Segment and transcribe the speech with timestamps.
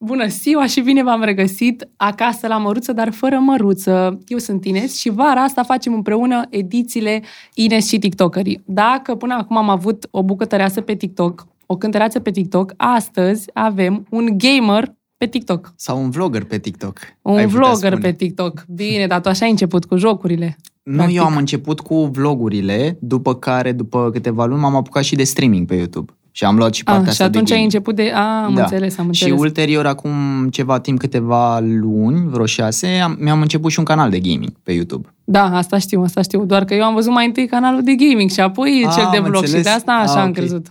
[0.00, 4.18] Bună ziua și bine v-am regăsit acasă la Măruță, dar fără măruță.
[4.26, 7.22] Eu sunt Ines și vara asta facem împreună edițiile
[7.54, 8.62] Ines și TikTokerii.
[8.66, 14.06] Dacă până acum am avut o bucătăreasă pe TikTok, o cântăreață pe TikTok, astăzi avem
[14.10, 15.72] un gamer pe TikTok.
[15.76, 16.98] Sau un vlogger pe TikTok.
[17.22, 18.64] Un vlogger pe TikTok.
[18.68, 20.56] Bine, dar tu așa ai început cu jocurile.
[20.82, 21.16] Nu, Practic.
[21.16, 25.66] eu am început cu vlogurile, după care, după câteva luni, m-am apucat și de streaming
[25.66, 26.12] pe YouTube.
[26.36, 28.12] Și am luat și partea a, asta Și atunci de ai început de...
[28.14, 28.62] A, am da.
[28.62, 29.34] înțeles, am înțeles.
[29.34, 30.12] Și ulterior, acum
[30.50, 34.72] ceva timp, câteva luni, vreo șase, am, mi-am început și un canal de gaming pe
[34.72, 35.14] YouTube.
[35.24, 36.44] Da, asta știu, asta știu.
[36.44, 39.18] Doar că eu am văzut mai întâi canalul de gaming și apoi a, cel de
[39.18, 39.56] vlog înțeles.
[39.56, 40.32] și de asta așa a, am okay.
[40.32, 40.66] crezut.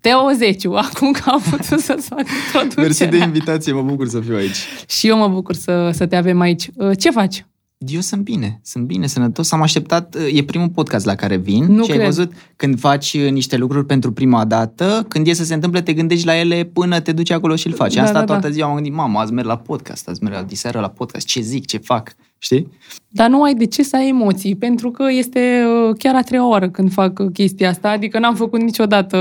[0.00, 2.82] Teo Zeciu, acum că am putut să-ți fac introducerea.
[2.82, 4.56] Mersi de invitație, mă bucur să fiu aici.
[4.86, 6.70] Și eu mă bucur să, să te avem aici.
[6.98, 7.46] Ce faci?
[7.86, 9.52] Eu sunt bine, sunt bine, sănătos.
[9.52, 12.00] Am așteptat, e primul podcast la care vin nu și cred.
[12.00, 15.82] ai văzut când faci uh, niște lucruri pentru prima dată, când e să se întâmple,
[15.82, 17.94] te gândești la ele până te duci acolo și îl faci.
[17.94, 18.52] Da, Asta da, toată da.
[18.52, 21.40] ziua am gândit, mamă, azi merg la podcast, azi merg la diseară la podcast, ce
[21.40, 22.14] zic, ce fac,
[22.44, 22.68] știi?
[23.08, 26.48] Dar nu ai de ce să ai emoții, pentru că este uh, chiar a treia
[26.48, 29.16] oară când fac uh, chestia asta, adică n-am făcut niciodată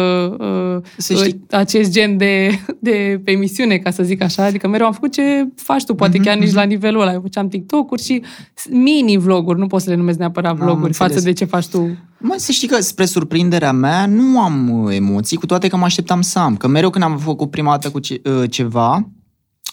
[1.00, 4.94] uh, uh, acest gen de, de pe emisiune, ca să zic așa, adică mereu am
[4.94, 6.24] făcut ce faci tu, poate mm-hmm.
[6.24, 7.14] chiar nici la nivelul ăla.
[7.14, 8.22] Eu făceam TikTok-uri și
[8.70, 11.98] mini-vloguri, nu pot să le numesc neapărat vloguri, față de ce faci tu.
[12.18, 16.22] Mă, să știi că, spre surprinderea mea, nu am emoții, cu toate că mă așteptam
[16.22, 16.56] să am.
[16.56, 19.10] Că mereu când am făcut prima dată cu ce, ceva,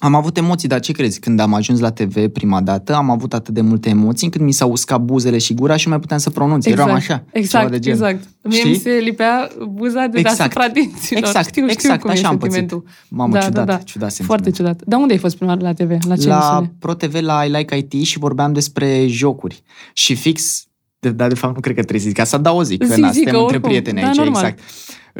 [0.03, 1.20] am avut emoții, dar ce crezi?
[1.20, 4.53] Când am ajuns la TV prima dată, am avut atât de multe emoții încât mi
[4.53, 6.67] s-au uscat buzele și gura și nu mai puteam să pronunț.
[6.67, 7.25] Exact, Eram așa.
[7.33, 7.93] Exact, de gen.
[7.93, 8.25] exact.
[8.43, 8.71] Mie Știi?
[8.71, 10.37] mi se lipea buza de exact.
[10.37, 11.23] deasupra dinților.
[11.23, 12.75] Exact, știu, știu exact, cum așa e am pățit.
[13.09, 13.78] Mamă, da, ciudat, da, da.
[13.78, 14.83] ciudat Foarte ciudat.
[14.84, 15.91] Dar unde ai fost prima la TV?
[15.91, 16.73] La ce La emisiune?
[16.78, 19.62] Pro TV, la I Like IT și vorbeam despre jocuri.
[19.93, 20.67] Și fix,
[20.98, 22.77] de, dar de fapt nu cred că trebuie să zic, ca să dau o zi,
[22.78, 23.71] că zi, na, zi, suntem că între oricum.
[23.71, 24.43] prieteni Da, aici, normal.
[24.43, 24.62] exact.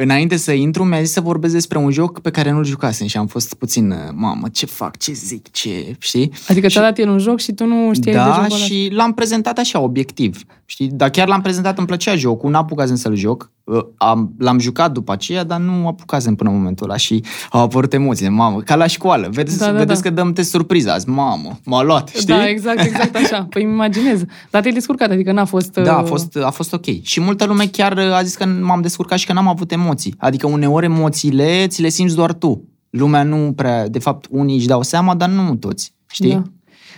[0.03, 3.17] Înainte să intru, mi-a zis să vorbesc despre un joc pe care nu-l jucasem și
[3.17, 6.33] am fost puțin, mamă, ce fac, ce zic, ce, știi?
[6.48, 8.65] Adică ți-a dat el un joc și tu nu știai de Da, jocul ăla.
[8.65, 10.42] și l-am prezentat așa, obiectiv.
[10.65, 10.89] Știi?
[10.89, 13.51] Dar chiar l-am prezentat, îmi plăcea jocul, n-apucasem să-l joc.
[13.64, 17.61] Uh, Am, l-am jucat după aceea, dar nu apucasem până în momentul ăla și au
[17.61, 18.29] apărut emoții.
[18.29, 19.29] Mamă, ca la școală.
[19.30, 20.08] Vedeți, Da, da, vedeți da.
[20.08, 21.08] că dăm te surpriză azi.
[21.08, 22.24] Mamă, m-a luat, știi?
[22.27, 23.47] Da, exact, exact așa.
[23.51, 24.23] Păi îmi imaginez.
[24.51, 25.73] Dar te-ai descurcat, adică n-a fost...
[25.73, 26.85] Da, a uh, fost, a fost ok.
[27.03, 29.89] Și multă lume chiar uh, a zis că m-am descurcat și că n-am avut emoții.
[30.18, 32.64] Adică uneori emoțiile ți le simți doar tu.
[32.90, 35.95] Lumea nu prea, de fapt, unii își dau seama, dar nu toți.
[36.11, 36.33] Știi?
[36.33, 36.42] Da.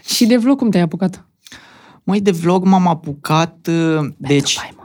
[0.04, 1.26] Și de vlog cum te-ai apucat?
[2.04, 4.56] Măi, de vlog m-am apucat, uh, deci...
[4.56, 4.82] Bai, mă.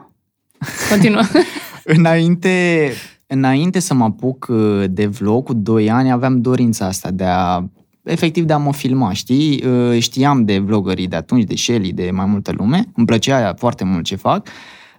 [0.90, 1.22] Continuă.
[1.84, 2.92] Înainte,
[3.28, 7.64] înainte să mă apuc uh, de vlog, cu 2 ani, aveam dorința asta de a
[8.04, 9.64] efectiv de a mă filma, știi?
[9.66, 12.84] Uh, Știam de vlogării de atunci, de Shelly, de mai multă lume.
[12.96, 14.48] Îmi plăcea foarte mult ce fac.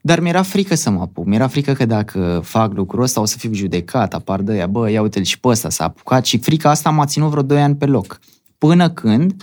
[0.09, 1.27] Dar mi-era frică să mă apuc.
[1.27, 4.91] Mi-era frică că dacă fac lucrul ăsta o să fiu judecat, apar de aia, bă,
[4.91, 7.77] ia uite-l și pe ăsta s-a apucat și frica asta m-a ținut vreo 2 ani
[7.77, 8.21] pe loc.
[8.59, 9.35] Până când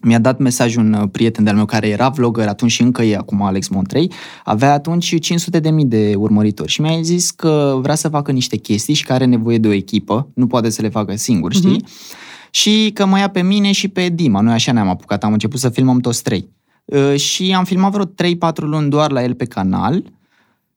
[0.00, 3.16] mi-a dat mesaj un uh, prieten de-al meu care era vlogger atunci și încă e
[3.16, 4.12] acum Alex Montrei,
[4.44, 8.56] avea atunci 500 de mii de urmăritori și mi-a zis că vrea să facă niște
[8.56, 11.84] chestii și că are nevoie de o echipă, nu poate să le facă singur, știi?
[12.50, 15.60] Și că mă ia pe mine și pe Dima, noi așa ne-am apucat, am început
[15.60, 16.48] să filmăm toți trei.
[16.84, 20.04] Uh, Și am filmat vreo 3-4 luni doar la el pe canal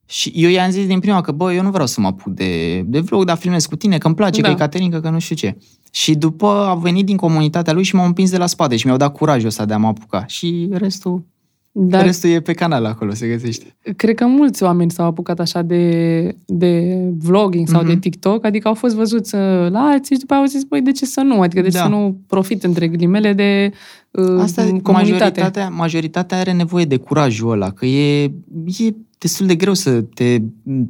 [0.06, 2.81] și eu i-am zis din prima că, bă, eu nu vreau să mă apuc de,
[2.81, 4.47] de vlog, dar filmez cu tine, că îmi place, Da.
[4.47, 5.57] că e Caterinca, că nu știu ce.
[5.91, 8.97] Și după a venit din comunitatea lui și m-au împins de la spate și mi-au
[8.97, 10.25] dat curajul ăsta de a mă apuca.
[10.25, 11.25] Și restul,
[11.79, 13.75] Dar restul e pe canal acolo, se găsește.
[13.95, 17.89] cred că mulți oameni s-au apucat așa de, de vlogging sau Mhm.
[17.89, 20.81] de TikTok, adică au fost văzuți uh, la alții și după aia au zis, băi,
[20.81, 21.41] de ce să nu?
[21.41, 21.83] Adică de ce Da.
[21.83, 23.71] să nu profit între ghilimele de
[24.11, 24.91] uh, Asta, comunitate.
[24.91, 28.23] majoritatea, majoritatea are nevoie de curajul ăla, că e,
[28.77, 30.38] e destul de greu să te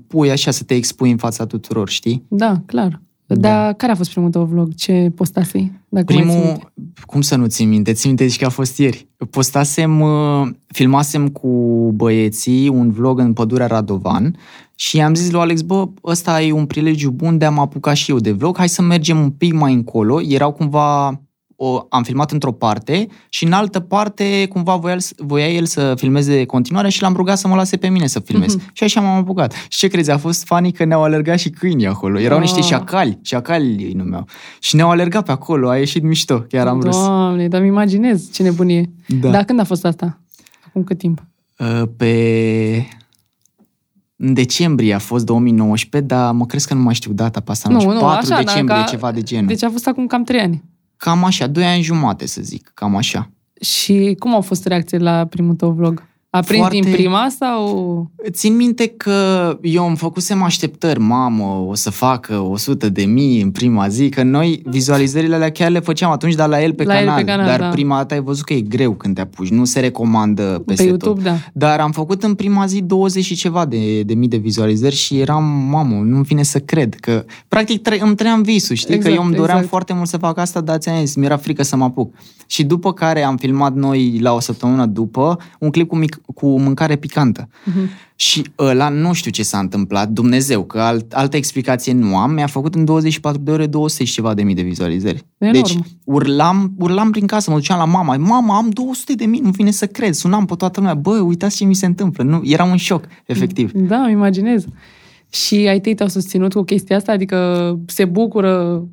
[0.07, 2.23] pui așa, să te expui în fața tuturor, știi?
[2.27, 3.01] Da, clar.
[3.27, 3.35] Da.
[3.35, 4.73] Dar care a fost primul tău vlog?
[4.73, 5.71] Ce postasei?
[5.89, 6.43] Dacă mai ții minte?
[6.43, 6.71] Primul,
[7.05, 7.93] cum să nu țin minte?
[7.93, 9.07] Țin minte și că a fost ieri.
[9.29, 11.47] Postasem, uh, filmasem cu
[11.95, 14.35] băieții un vlog în pădurea Radovan
[14.75, 17.93] și i-am zis lui Alex, bă, ăsta e un prilegiu bun de a mă apuca
[17.93, 20.21] și eu de vlog, hai să mergem un pic mai încolo.
[20.21, 21.21] Erau cumva,
[21.59, 25.93] o, am filmat într-o parte și în altă parte cumva voia, el- voia el să
[25.97, 28.55] filmeze continuare și l-am rugat să mă lase pe mine să filmez.
[28.55, 28.69] Mhm.
[28.73, 29.53] Și așa m-am apucat.
[29.53, 32.19] Și ce crezi, a fost funny că ne-au alergat și câinii acolo.
[32.19, 32.65] Erau niște Ah.
[32.65, 34.27] șacali, șacali îi numeau.
[34.59, 36.95] Și ne-au alergat pe acolo, a ieșit mișto, chiar am râs.
[36.97, 38.89] Doamne, dar mi imaginez ce nebunie.
[39.07, 39.29] Da.
[39.29, 40.19] Dar când a fost asta?
[40.67, 41.23] Acum cât timp?
[41.57, 42.85] Uh, Pe...
[44.19, 47.69] În decembrie a fost 2019, dar mă crezi că nu mai știu data pe asta.
[47.69, 49.47] Nu, știu, nu, 4 așa, decembrie, dacă- ceva de genul.
[49.47, 50.63] Deci a fost acum cam trei ani.
[50.97, 53.29] Cam așa, 2 ani jumate să zic, cam așa.
[53.61, 56.03] Și cum au fost reacțiile la primul tău vlog?
[56.37, 56.79] A prins foarte...
[56.79, 58.11] din prima sau...
[58.31, 63.51] Țin minte că eu îmi făcusem așteptări, mamă, o să facă 100 de mii în
[63.51, 66.99] prima zi, că noi vizualizările alea chiar le făceam atunci, dar la el pe, La
[66.99, 67.23] el canal.
[67.23, 67.69] pe canal, Dar da.
[67.69, 70.87] prima dată ai văzut că e greu când te apuci, nu se recomandă peste Pe
[70.89, 71.31] YouTube, tot.
[71.31, 71.37] da.
[71.53, 75.19] Dar am făcut în prima zi 20 și ceva de, de mii de vizualizări și
[75.19, 78.93] eram, mamă, nu-mi vine să cred că, practic, tre- îmi trăiam visul, știi?
[78.95, 79.69] Exact, că eu îmi doream exact.
[79.69, 82.13] foarte mult să fac asta, dar ți-am zis, mi-era frică să mă apuc.
[82.47, 86.59] Și după care am filmat noi, la o săptămână după, un clip cu, mic, cu
[86.59, 87.49] mâncare picantă.
[87.65, 87.89] Mhm.
[88.15, 92.47] Și ăla nu știu ce s-a întâmplat, Dumnezeu, că alt, altă explicație nu am, mi-a
[92.47, 95.25] făcut în 24 de ore 200 și ceva de mii de vizualizări.
[95.37, 95.61] Enorm.
[95.61, 99.49] Deci urlam, urlam prin casă, mă duceam la mama, mama, am 200 de mii, nu
[99.49, 102.71] vine să cred, sunam pe toată lumea, bă, uitați ce mi se întâmplă, nu, eram
[102.71, 103.71] în șoc, efectiv.
[103.71, 104.65] Da, îmi imaginez.
[105.29, 107.11] Și ai tăi te-au susținut cu chestia asta?
[107.11, 108.83] Adică se bucură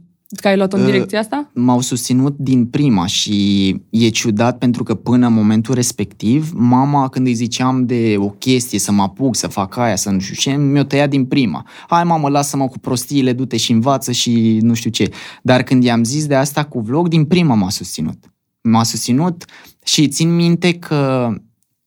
[0.40, 1.50] că ai luat-o în Uh, direcția asta?
[1.54, 7.26] M-au susținut din prima și e ciudat pentru că până în momentul respectiv, mama când
[7.26, 10.56] îi ziceam de o chestie, să mă apuc, să fac aia, să nu știu ce,
[10.56, 11.66] mi-o tăia din prima.
[11.88, 15.10] Hai mamă, lasă-mă cu prostiile, du-te și învață și nu știu ce.
[15.42, 18.18] Dar când i-am zis de asta cu vlog, din prima m-a susținut.
[18.60, 19.44] M-a susținut
[19.84, 21.32] și țin minte că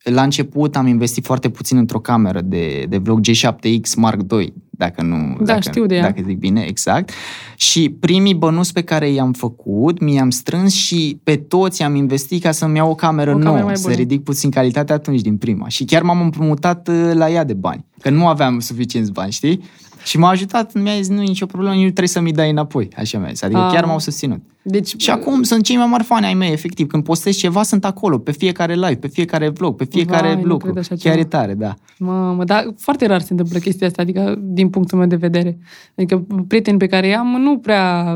[0.03, 5.01] la început am investit foarte puțin într-o cameră de, de vlog G7X Mark II, dacă
[5.01, 5.35] nu...
[5.39, 6.01] Da, dacă, știu de ea.
[6.01, 7.09] Dacă zic bine, exact.
[7.55, 12.51] Și primii bănuți pe care i-am făcut, mi-am strâns și pe toți am investit ca
[12.51, 13.95] să-mi iau o cameră O cameră nouă, mai să bună.
[13.95, 15.67] ridic puțin calitatea atunci din prima.
[15.67, 19.61] Și chiar m-am împrumutat uh, la ea de bani, că nu aveam suficienți bani, știi?
[20.03, 22.89] Și m-a ajutat, mi-a zis, nu e nicio problemă, nu trebuie să mi dai înapoi,
[22.97, 23.41] așa mi-a zis.
[23.41, 23.71] Adică Ah.
[23.73, 24.41] chiar m-au susținut.
[24.69, 26.87] Deci, Și acum sunt cei mai mari fani ai mei, efectiv.
[26.87, 30.47] Când postez ceva, sunt acolo, pe fiecare live, pe fiecare vlog, pe fiecare Vai, nu
[30.47, 30.65] lucru.
[30.71, 31.15] cred așa Chiar ceva.
[31.17, 31.73] e tare, da.
[31.99, 35.57] Mamă, dar foarte rar se întâmplă chestia asta, adică din punctul meu de vedere.
[35.95, 38.15] Adică prietenii pe care i-am nu prea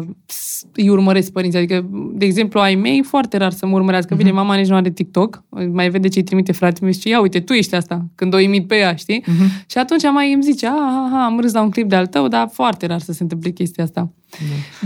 [0.75, 1.59] îi urmăresc părinții.
[1.59, 4.15] Adică, de exemplu, ai mei foarte rar să mă urmărească.
[4.15, 7.09] Bine, mama nici nu are TikTok, mai vede ce îi trimite fratele meu și zice,
[7.09, 9.24] ia uite, tu ești asta, când o imit pe ea, știi?
[9.25, 9.45] Mhm.
[9.68, 12.06] Și atunci mai îmi zice, a, a, a, am râs la un clip de al
[12.07, 14.12] tău, dar foarte rar să se întâmple chestia asta.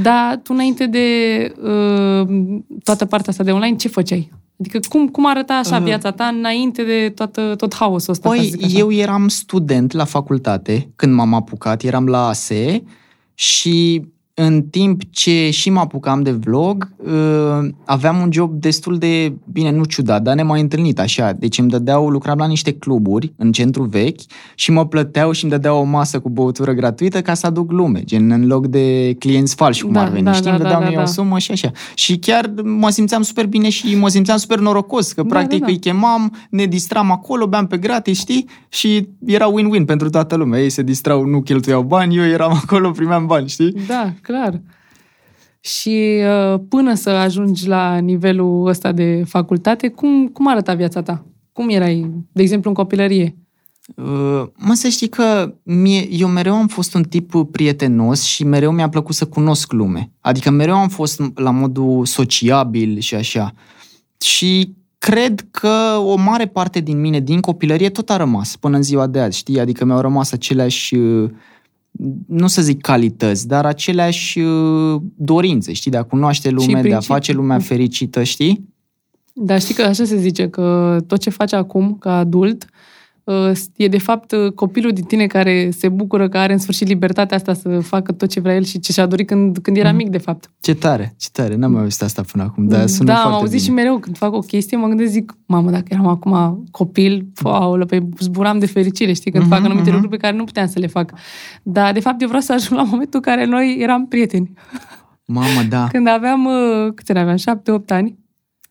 [0.01, 1.07] Dar tu înainte de
[1.61, 2.27] uh,
[2.83, 4.31] toată partea asta de online, ce făceai?
[4.59, 5.83] Adică cum, cum arăta așa Uh.
[5.83, 8.29] viața ta înainte de toată, tot haosul ăsta?
[8.29, 8.77] ca să Păi, zic așa?
[8.77, 12.83] eu eram student la facultate când m-am apucat, eram la ASE
[13.33, 14.01] și
[14.37, 19.71] în timp ce și mă apucam de vlog, uh, aveam un job destul de, bine,
[19.71, 21.31] nu ciudat, dar ne mai întâlnit așa.
[21.33, 24.19] Deci îmi dădeau, lucram la niște cluburi în centru vechi
[24.55, 28.01] și mă plăteau și îmi dădeau o masă cu băutură gratuită ca să aduc lume,
[28.03, 30.23] gen în loc de clienți falși, cum Da, ar veni.
[30.23, 31.11] da, Știi, da, îmi dădeau da, mie da, o da.
[31.11, 31.71] sumă și așa.
[31.93, 35.65] Și chiar mă simțeam super bine și mă simțeam super norocos, că Da, practic da,
[35.65, 35.71] da.
[35.71, 38.49] îi chemam, ne distram acolo, beam pe gratis, știi?
[38.69, 40.59] Și era win-win pentru toată lumea.
[40.61, 43.75] Ei se distrau, nu cheltuiau bani, eu eram acolo, primeam bani, știi?
[43.87, 44.61] Da, clar.
[45.59, 46.21] Și
[46.53, 51.25] uh, până să ajungi la nivelul ăsta de facultate, cum, cum arăta viața ta?
[51.51, 53.35] Cum erai, de exemplu, în copilărie?
[53.95, 58.71] Uh, Mă, să știi că mie, eu mereu am fost un tip prietenos și mereu
[58.71, 60.11] mi-a plăcut să cunosc lume.
[60.21, 63.53] Adică mereu am fost la modul sociabil și așa.
[64.19, 68.83] Și cred că o mare parte din mine, din copilărie, tot a rămas până în
[68.83, 69.59] ziua de azi, știi?
[69.59, 71.29] Adică mi-au rămas aceleași, uh,
[72.27, 75.91] nu să zic calități, dar aceleași uh, dorințe, știi?
[75.91, 77.07] De a cunoaște lumea, de a principii.
[77.07, 78.73] face lumea fericită, știi?
[79.33, 82.69] Dar știi că așa se zice, că tot ce faci acum, ca adult, uh,
[83.75, 87.37] e de fapt uh, copilul din tine care se bucură că are în sfârșit libertatea
[87.37, 89.97] asta să facă tot ce vrea el și ce și-a dorit când, când era Mhm.
[89.97, 90.51] mic, de fapt.
[90.59, 93.37] Ce tare, ce tare, n-am mai auzit asta până acum, dar sună da, am foarte
[93.39, 93.63] auzit bine.
[93.63, 97.85] și mereu când fac o chestie, mă gândesc, zic, mamă, dacă eram acum copil, aolă,
[97.85, 99.91] pe zburam de fericire, știi, când Mhm, fac anumite mhm.
[99.91, 101.11] lucruri pe care nu puteam să le fac.
[101.63, 104.53] Dar, de fapt, eu vreau să ajung la momentul în care noi eram prieteni.
[105.25, 105.87] Mamă, da.
[105.91, 107.35] Când aveam, uh, câți ani aveam?
[107.37, 108.17] Șapte, opt ani.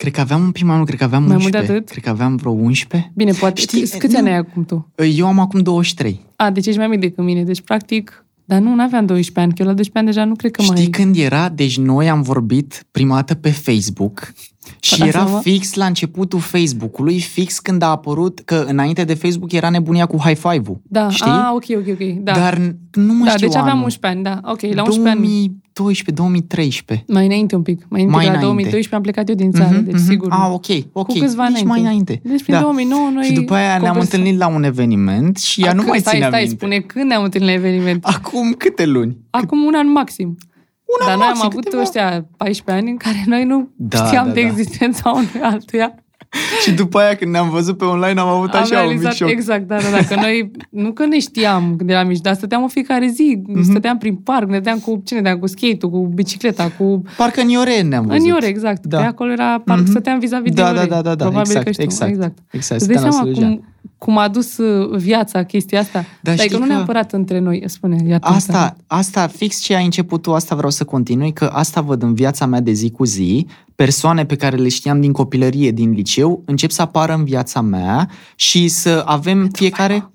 [0.04, 1.72] Cred că aveam un pic mai mult, cred că aveam Mai mult de 11.
[1.72, 1.90] atât?
[1.90, 3.12] Cred că aveam vreo 11.
[3.14, 4.90] Bine, poate, Știi, Știți, câți nu- ani ai acum tu?
[5.16, 6.20] Eu am acum 23.
[6.36, 9.62] A, deci ești mai mic decât mine, deci, practic, dar nu, n-aveam 12 ani, că
[9.62, 10.84] eu la 12 ani deja nu cred că Știi mai...
[10.86, 11.48] când era?
[11.48, 14.32] Deci noi am vorbit prima dată pe Facebook
[14.80, 15.38] și Da, era seama?
[15.38, 20.16] fix la începutul Facebook-ului, fix când a apărut, că înainte de Facebook era nebunia cu
[20.16, 20.80] high five-ul.
[20.82, 21.30] Da, știi?
[21.30, 22.32] a, ok, ok, ok, da.
[22.32, 23.84] Dar n- nu mai da, știu deci aveam anul.
[23.84, 25.62] 11 ani, da, ok, la 11 ani.
[25.80, 27.04] 2012-2013.
[27.06, 28.40] Mai înainte un pic, mai înainte, Mai că la înainte.
[28.40, 30.04] 2012 am plecat eu din țară, Mhm, deci mhm.
[30.10, 30.28] sigur.
[30.30, 31.06] Ah, ok, ok.
[31.06, 31.64] Cu câțiva deci înainte.
[31.68, 32.20] mai înainte.
[32.24, 32.60] Deci prin Da.
[32.60, 34.00] 2009 noi Și după aia ne-am conversam.
[34.20, 36.56] întâlnit la un eveniment și ea A, nu când- mai stai, ținea stai, minte.
[36.56, 38.04] spune când ne-am întâlnit la eveniment.
[38.04, 39.16] Acum câte luni?
[39.30, 40.28] Acum un an maxim.
[40.28, 43.68] Un Dar an noi am maxim, avut câteva- ăștia 14 ani în care noi nu
[43.76, 44.46] Da, știam da, de da.
[44.46, 46.03] existența unui altuia.
[46.64, 49.12] Și după aia când ne-am văzut pe online am avut Am așa un mic realizat,
[49.12, 49.28] șoc.
[49.28, 52.62] exact, da, da, da, că noi, nu că ne știam când eram mici, dar stăteam
[52.62, 53.62] în fiecare zi, Mhm.
[53.62, 57.02] stăteam prin parc, ne dădeam cu, cine dădeam cu skate-ul, cu bicicleta, cu...
[57.16, 58.20] Parcă în Iore ne-am văzut.
[58.20, 58.86] În Iore, exact.
[58.86, 58.98] Da.
[58.98, 59.90] Pe acolo era parc, Mhm.
[59.90, 60.78] stăteam vis-a-vis de Da, Iore.
[60.78, 62.10] da, da, da, da, Probabil exact, că știu, exact.
[62.10, 62.38] exact.
[62.50, 63.50] Exact, Îți dai stăteam la seama Sălăgean.
[63.56, 63.64] cum,
[63.98, 66.04] cum a dus uh, viața chestia asta.
[66.20, 70.22] Da, Dar că nu neapărat între noi, spune, iată asta, asta, fix ce ai început
[70.22, 73.46] tu, asta vreau să continui, că asta văd în viața mea de zi cu zi,
[73.74, 78.10] persoane pe care le știam din copilărie, din liceu, încep să apară în viața mea
[78.36, 80.08] și să avem fiecare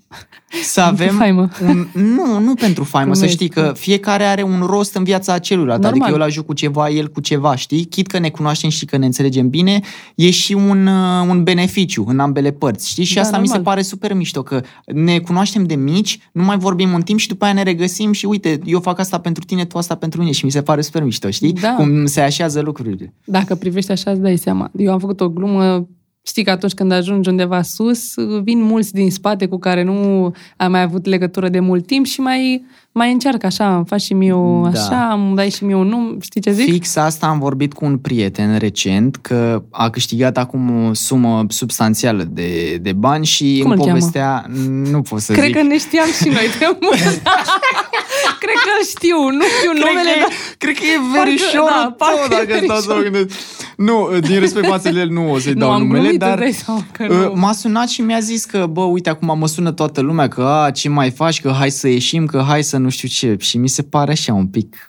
[0.64, 1.50] să avem faimă.
[1.62, 1.88] un...
[1.94, 5.82] Nu, nu pentru faimă, Cum să știi că fiecare are un rost în viața celuilalt.
[5.82, 6.02] Normal.
[6.02, 7.86] Adică eu la joc cu ceva, el cu ceva, știi?
[7.86, 9.80] Chit că ne cunoaștem și că ne înțelegem bine,
[10.16, 13.04] e și un, uh, un beneficiu în ambele părți, știi?
[13.04, 13.58] Și da, asta normal.
[13.58, 17.20] mi se pare super mișto, că ne cunoaștem de mici, nu mai vorbim un timp
[17.20, 20.20] și după aia ne regăsim și uite, eu fac asta pentru tine, tu asta pentru
[20.20, 21.54] mine și mi se pare super mișto, știi?
[21.54, 21.74] Da.
[21.78, 23.14] Cum se așează lucrurile.
[23.24, 24.72] Dacă privești așa, îți dai seama.
[24.78, 25.88] Eu am făcut o glumă
[26.30, 30.72] Știi că atunci când ajungi undeva sus, vin mulți din spate cu care nu am
[30.72, 34.34] mai avut legătură de mult timp și mai, mai încearcă așa, îmi faci și mie
[34.34, 34.80] o da.
[34.80, 36.72] așa, îmi dai și mie un nume, știi ce zic?
[36.72, 42.24] Fix asta am vorbit cu un prieten recent, că a câștigat acum o sumă substanțială
[42.24, 44.58] de, de bani și Cum îmi povestea, cheamă?
[44.68, 45.56] nu pot să Cred zic.
[45.56, 47.00] că ne știam și noi de mult.
[48.44, 50.30] cred că știu, nu știu cred numele, că, dar...
[50.58, 53.36] Cred că e verișorul da, tău, dacă stau să mă gândesc.
[53.80, 56.44] Nu, din respect față de el nu o să-i dau nu, numele, dar
[56.92, 57.26] că nu.
[57.26, 60.44] Uh, m-a sunat și mi-a zis că, bă, uite, acum mă sună toată lumea, că
[60.44, 63.36] a, ce mai faci, că hai să ieșim, că hai să nu știu ce.
[63.40, 64.88] Și mi se pare așa un pic,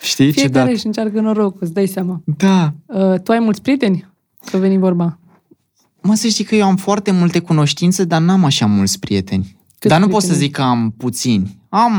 [0.00, 0.74] știi, Fiecare ciudat.
[0.74, 2.22] își încearcă norocul, îți dai seama.
[2.24, 2.72] Da.
[2.86, 4.06] Uh, tu ai mulți prieteni?
[4.50, 5.18] Că veni vorba.
[6.02, 9.56] Mă, să știi că eu am foarte multe cunoștințe, dar n-am așa mulți prieteni.
[9.78, 11.58] Cât dar nu pot să zic că am puțini.
[11.68, 11.92] Am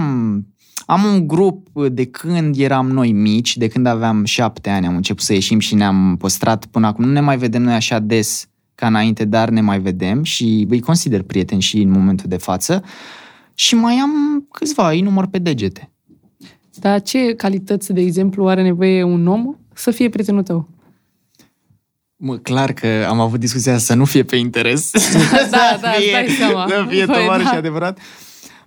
[0.86, 5.24] am un grup de când eram noi mici, de când aveam șapte ani, am început
[5.24, 7.06] să ieșim și ne-am păstrat până acum.
[7.06, 10.80] Nu ne mai vedem noi așa des ca înainte, dar ne mai vedem și îi
[10.80, 12.84] consider prieteni și în momentul de față.
[13.54, 14.12] Și mai am
[14.52, 15.92] câțiva, îi număr pe degete.
[16.80, 20.70] Dar ce calități, de exemplu, are nevoie un om să fie prietenul tău?
[22.16, 24.92] Mă, clar că am avut discuția să nu fie pe interes.
[25.52, 26.68] da, da, fie, dai seama.
[26.68, 27.50] Să fie păi, da.
[27.50, 28.00] adevărat.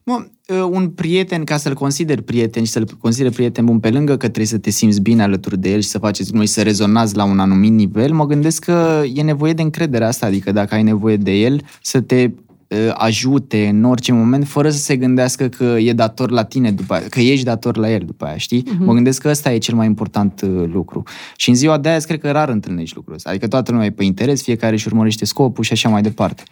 [0.05, 4.13] Mă, ă, un prieten, ca să-l consider prieten și să-l consider prieten bun pe lângă
[4.13, 7.17] că trebuie să te simți bine alături de el și să faceți noi să rezonați
[7.17, 10.83] la un anumit nivel, mă gândesc că e nevoie de încredere asta, adică dacă ai
[10.83, 12.31] nevoie de el, să te
[12.71, 16.95] ă, ajute în orice moment, fără să se gândească că e dator la tine după
[16.95, 18.63] aia, că ești dator la el după aia, știi?
[18.63, 18.79] Uh-huh.
[18.79, 21.03] Mă gândesc că ăsta e cel mai important ă, lucru.
[21.37, 23.31] Și în ziua de azi cred că rar întâlnești lucrul ăsta.
[23.31, 26.43] Adică toată lumea e pe interes, fiecare își urmărește scopul și așa mai departe.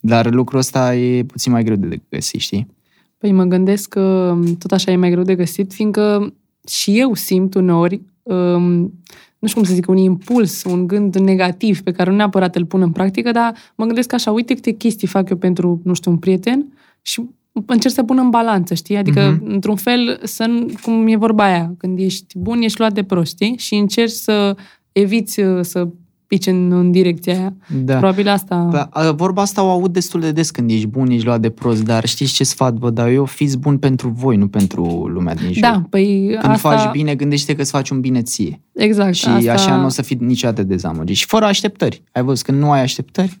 [0.00, 2.78] Dar lucrul ăsta e puțin mai greu de găsi, știi?
[3.20, 6.34] Păi mă gândesc că tot așa e mai greu de găsit, fiindcă
[6.68, 8.92] și eu simt uneori, um,
[9.38, 12.64] nu știu cum să zic, un impuls, un gând negativ pe care nu neapărat îl
[12.64, 16.10] pun în practică, dar mă gândesc așa, uite câte chestii fac eu pentru, nu știu,
[16.10, 17.22] un prieten și
[17.66, 18.96] încerc să pun în balanță, știi?
[18.96, 19.44] Adică, uh-huh.
[19.44, 23.32] într-un fel, să nu, cum e vorba aia, când ești bun, ești luat de prost,
[23.32, 23.56] știi?
[23.58, 24.56] Și încerci să
[24.92, 25.88] eviți să
[26.30, 27.54] pici în, în direcția aia.
[27.84, 27.96] Da.
[27.96, 28.68] Probabil asta...
[28.72, 31.84] Da, vorba asta o aud destul de des când ești bun, ești luat de prost,
[31.84, 33.24] dar știți ce sfat vă dau eu?
[33.24, 35.62] Fiți bun pentru voi, nu pentru lumea din jur.
[35.62, 36.70] Da, păi Când asta...
[36.70, 38.60] faci bine, gândește că îți faci un bine ție.
[38.72, 39.14] Exact.
[39.14, 39.52] Și asta...
[39.52, 41.16] așa nu o să fii niciodată dezamăgit.
[41.16, 42.02] Și fără așteptări.
[42.12, 43.40] Ai văzut, când nu ai așteptări,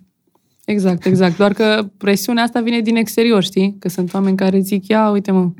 [0.64, 1.36] Exact, exact.
[1.36, 3.76] Doar că presiunea asta vine din exterior, știi?
[3.78, 5.50] Că sunt oameni care zic, ia, uite mă,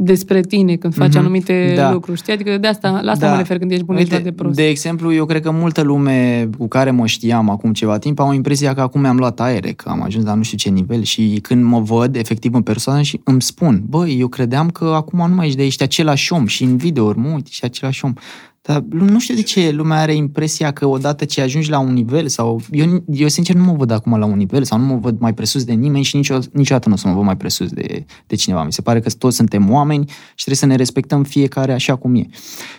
[0.00, 1.18] despre tine când faci mm-hmm.
[1.18, 1.92] anumite da.
[1.92, 2.32] lucruri, știi?
[2.32, 3.32] Adică de asta, la asta da.
[3.32, 4.56] mă refer când ești bun, Uite, de prost.
[4.56, 8.32] De exemplu, eu cred că multă lume cu care mă știam acum ceva timp au
[8.32, 11.38] impresia că acum mi-am luat aere, că am ajuns la nu știu ce nivel și
[11.42, 15.34] când mă văd efectiv în persoană și îmi spun, băi, eu credeam că acum nu
[15.34, 18.12] mai ești de ești același om și în videouri, mă, uite, ești același om.
[18.68, 22.28] Dar nu știu de ce lumea are impresia că odată ce ajungi la un nivel
[22.28, 22.60] sau...
[22.70, 25.34] Eu, eu sincer nu mă văd acum la un nivel sau nu mă văd mai
[25.34, 28.34] presus de nimeni și nicio, niciodată nu o să mă văd mai presus de, de
[28.36, 28.64] cineva.
[28.64, 32.14] Mi se pare că toți suntem oameni și trebuie să ne respectăm fiecare așa cum
[32.14, 32.26] e.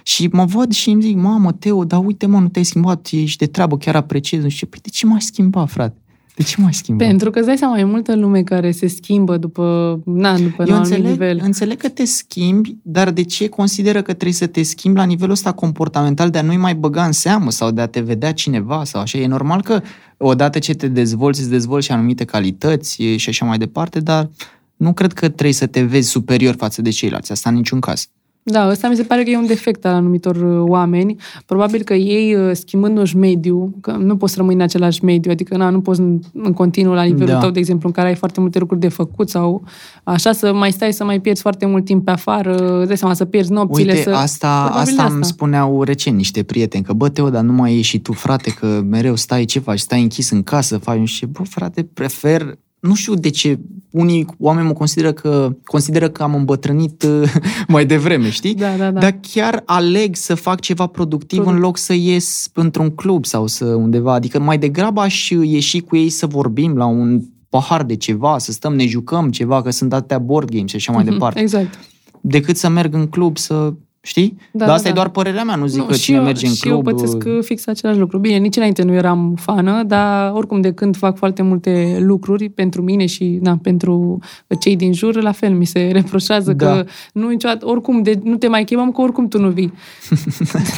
[0.03, 3.37] Și mă văd și îmi zic, mamă, Teo, dar uite mă, nu te-ai schimbat, ești
[3.37, 4.43] de treabă, chiar apreciez.
[4.43, 5.97] Nu știu, păi de ce m-ai schimbat, frate?
[6.39, 7.03] De ce mai schimbă?
[7.03, 10.77] Pentru că îți dai seama, e multă lume care se schimbă după, na, după Eu
[10.77, 11.39] înțeleg, nivel.
[11.43, 15.31] înțeleg că te schimbi, dar de ce consideră că trebuie să te schimbi la nivelul
[15.31, 18.83] ăsta comportamental de a nu-i mai băga în seamă sau de a te vedea cineva
[18.83, 19.17] sau așa?
[19.17, 19.81] E normal că
[20.17, 24.29] odată ce te dezvolți, îți dezvolți și anumite calități și așa mai departe, dar
[24.75, 27.31] nu cred că trebuie să te vezi superior față de ceilalți.
[27.31, 28.09] Asta în niciun caz.
[28.51, 31.15] Da, ăsta mi se pare că e un defect al anumitor uh, oameni.
[31.45, 35.57] Probabil că ei, uh, schimbându-și mediu, că nu poți să rămâi în același mediu, adică
[35.57, 37.37] na, nu poți în, în continuu la nivelul da.
[37.37, 39.63] tău, de exemplu, în care ai foarte multe lucruri de făcut sau
[40.03, 43.25] așa să mai stai să mai pierzi foarte mult timp pe afară, de seama să
[43.25, 43.91] pierzi nopțile.
[43.91, 44.09] Uite, să...
[44.09, 47.89] asta, asta, asta îmi spuneau recent niște prieteni, că bă, Teo, dar nu mai ieși
[47.89, 51.43] și tu, frate, că mereu stai ce faci, stai închis în casă, faci și bă,
[51.43, 53.59] frate, prefer nu știu de ce
[53.91, 57.33] unii oameni mă consideră că, consideră că am îmbătrânit uh,
[57.67, 58.55] mai devreme, știi?
[58.55, 58.99] Da, da, da.
[58.99, 61.55] Dar chiar aleg să fac ceva productiv Produc.
[61.55, 64.13] în loc să ies într-un club sau să undeva.
[64.13, 68.51] Adică mai degrabă aș ieși cu ei să vorbim la un pahar de ceva, să
[68.51, 71.39] stăm, ne jucăm ceva, că sunt atâtea board games și așa mai Mhm, departe.
[71.39, 71.79] Exact.
[72.21, 73.73] Decât să merg în club să...
[74.01, 74.37] Știi?
[74.37, 74.95] Da, Dar da, asta e da.
[74.95, 76.73] doar părerea mea, nu zic că și cine eu, merge în și club...
[76.87, 78.17] eu pățesc uh, fix același lucru.
[78.17, 82.81] Bine, nici înainte nu eram fană, dar oricum de când fac foarte multe lucruri pentru
[82.81, 84.19] mine și na, pentru
[84.59, 86.65] cei din jur, la fel mi se reproșează Da.
[86.65, 89.73] că nu niciodată, oricum, de, nu te mai chemăm că oricum tu nu vii.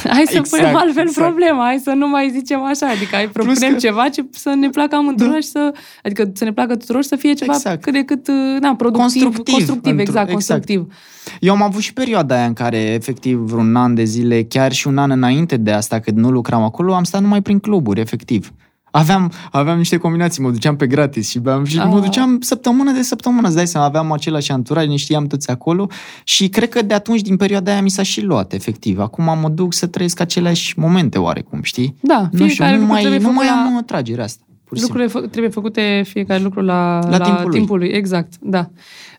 [0.04, 1.26] hai să Exact, punem altfel exact.
[1.26, 4.68] problema, hai să nu mai zicem așa, adică hai propunem că- ceva ce să ne
[4.68, 5.40] placă amândurora Da.
[5.40, 7.82] și să, adică să ne placă tuturor și să fie ceva Exact.
[7.82, 10.32] cât de cât, uh, na, productiv, Constructiv, constructiv într-un- exact, exact.
[10.32, 10.94] constructiv.
[11.40, 14.86] Eu am avut și perioada aia în care, efectiv, vreun an de zile, chiar și
[14.86, 18.52] un an înainte de asta, când nu lucram acolo, am stat numai prin cluburi, efectiv.
[18.94, 22.02] Aveam, aveam niște combinații, mă duceam pe gratis și, beam, și mă Ah.
[22.02, 25.86] duceam săptămână de săptămână, îți dai seama, aveam același anturaj, ne știam toți acolo
[26.24, 28.98] și cred că de atunci, din perioada aia, mi s-a și luat, efectiv.
[28.98, 31.96] Acum mă duc să trăiesc aceleași momente oarecum, știi?
[32.00, 34.24] Da, Nu știu, fiecare nu lucru mai, trebuie nu mai făcut la- am uh, tragerea
[34.24, 34.42] asta.
[34.64, 35.02] Pur și simplu.
[35.02, 37.58] Lucrurile fă- trebuie făcute fiecare lucru la, La timpul lui.
[37.58, 37.88] timpul lui.
[37.88, 38.70] Exact, da.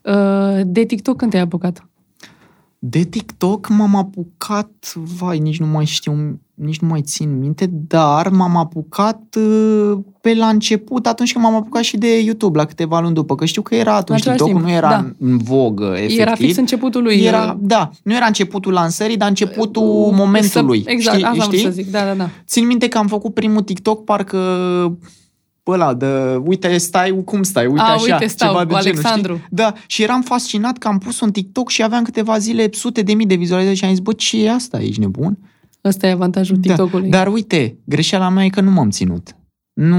[0.03, 1.87] Uh, De TikTok când te-ai apucat?
[2.85, 8.29] De TikTok m-am apucat, vai, nici nu mai știu, nici nu mai țin minte, dar
[8.29, 12.99] m-am apucat uh, pe la început, atunci când m-am apucat și de YouTube, la câteva
[12.99, 15.11] luni după, că știu că era atunci același TikTok, timp, nu era da.
[15.19, 16.19] în vogă, efectiv.
[16.19, 17.21] Era fix începutul lui.
[17.21, 20.83] Era, uh, da, nu era începutul lansării, dar începutul să- momentului.
[20.85, 21.71] Exact, știi, asta am vrut știi?
[21.71, 22.29] să zic, da, da, da.
[22.47, 24.37] Țin minte că am făcut primul TikTok, parcă
[25.67, 28.97] ăla de, uite, stai, cum stai, uite A, așa, uite, stau, ceva de cu genul,
[28.97, 29.35] Alexandru.
[29.35, 29.47] Știi?
[29.49, 33.13] Da, și eram fascinat că am pus un TikTok și aveam câteva zile sute de
[33.13, 35.37] mii de vizualizări și am zis, bă, ce e asta, ești nebun?
[35.83, 37.09] Ăsta e avantajul TikTok-ului.
[37.09, 39.35] Da, dar uite, greșeala mea e că nu m-am ținut.
[39.73, 39.97] Nu...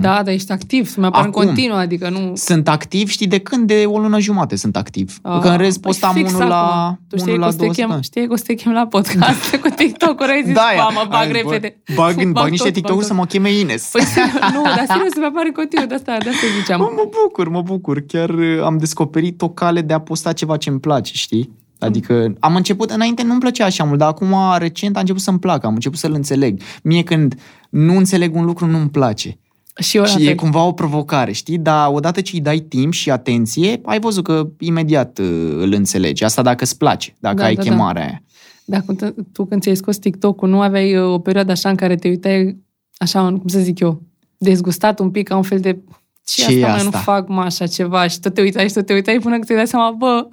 [0.00, 1.44] da, dar ești activ, mi apar în Acum.
[1.44, 2.32] continuu, adică nu...
[2.34, 3.66] Sunt activ, știi, de când?
[3.66, 5.18] De o lună jumate sunt activ.
[5.22, 7.00] Ah, că în rest păi postam fix unul la, acum.
[7.08, 8.02] Tu știi unul că la o să te două chem, săptămâni.
[8.04, 11.06] știi că o să te chem la podcast cu TikTok-uri, ai zis, Da, da, mă
[11.08, 11.76] bag Hai, repede.
[11.94, 13.88] Bă, bag, în- bag Bag niște tot, TikTok-uri bag să mă cheme Ines.
[13.92, 14.02] Păi,
[14.54, 16.80] nu, dar serios, mi apare în continuu, de asta, de asta ziceam.
[16.80, 18.00] Mă, mă bucur, mă bucur.
[18.06, 21.56] Chiar uh, am descoperit o cale de a posta ceva ce îmi place, știi?
[21.78, 25.66] Adică am început, înainte nu-mi plăcea așa mult, dar acum recent a început să-mi placă,
[25.66, 26.60] am început să-l înțeleg.
[26.82, 27.34] Mie când
[27.68, 29.38] nu înțeleg un lucru, nu-mi place.
[29.78, 30.34] Și eu la Și e fel.
[30.34, 31.58] cumva o provocare, știi?
[31.58, 35.26] Dar odată ce îi dai timp și atenție, ai văzut că imediat uh,
[35.56, 36.24] îl înțelegi.
[36.24, 37.68] Asta dacă îți place, dacă Da, ai da, da.
[37.70, 38.22] chemarea aia.
[38.64, 41.96] Dar când, tu când ți-ai scos TikTok-ul, nu aveai uh, o perioadă așa în care
[41.96, 42.56] te uitai,
[42.96, 44.02] așa, cum să zic eu,
[44.38, 45.78] dezgustat un pic, ca un fel de
[46.24, 46.98] ce, Ce e asta, mai nu asta?
[46.98, 49.54] fac mă așa ceva și tot te uitai și tot te uitai până când te
[49.54, 50.28] dai seama, bă,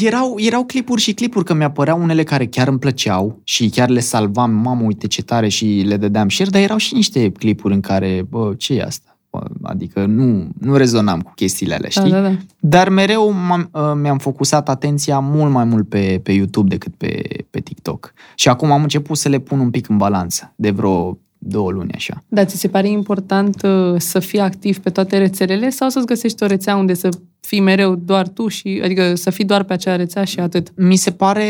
[0.00, 4.00] Erau, erau clipuri și clipuri, că mi-apăreau unele care chiar îmi plăceau și chiar le
[4.00, 7.80] salvam, mamă, uite ce tare și le dădeam share, dar erau și niște clipuri în
[7.80, 9.18] care, bă, ce e asta?
[9.30, 12.10] Bă, adică nu, nu rezonam cu chestiile alea, știi?
[12.10, 12.36] da, da, da.
[12.60, 17.22] Dar mereu m-am, uh, mi-am focusat atenția mult mai mult pe, pe YouTube decât pe,
[17.50, 18.12] pe TikTok.
[18.34, 21.92] Și acum am început să le pun un pic în balanță, de vreo două luni
[21.92, 22.24] așa.
[22.28, 26.42] Dar ți se pare important uh, să fii activ pe toate rețelele sau să-ți găsești
[26.42, 27.08] o rețea unde să
[27.40, 30.72] fii mereu doar tu și, adică să fii doar pe acea rețea și atât?
[30.76, 31.46] Mi se pare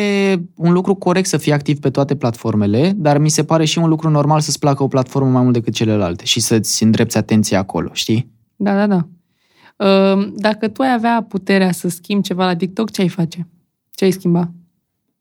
[0.57, 3.89] un lucru corect să fii activ pe toate platformele, dar mi se pare și un
[3.89, 7.89] lucru normal să-ți placă o platformă mai mult decât celelalte și să-ți îndrepți atenția acolo,
[7.93, 8.31] știi?
[8.57, 9.07] Da, da, da.
[9.87, 13.49] Uh, Dacă tu ai avea puterea să schimbi ceva la TikTok, ce ai face?
[13.95, 14.51] Ce ai schimba?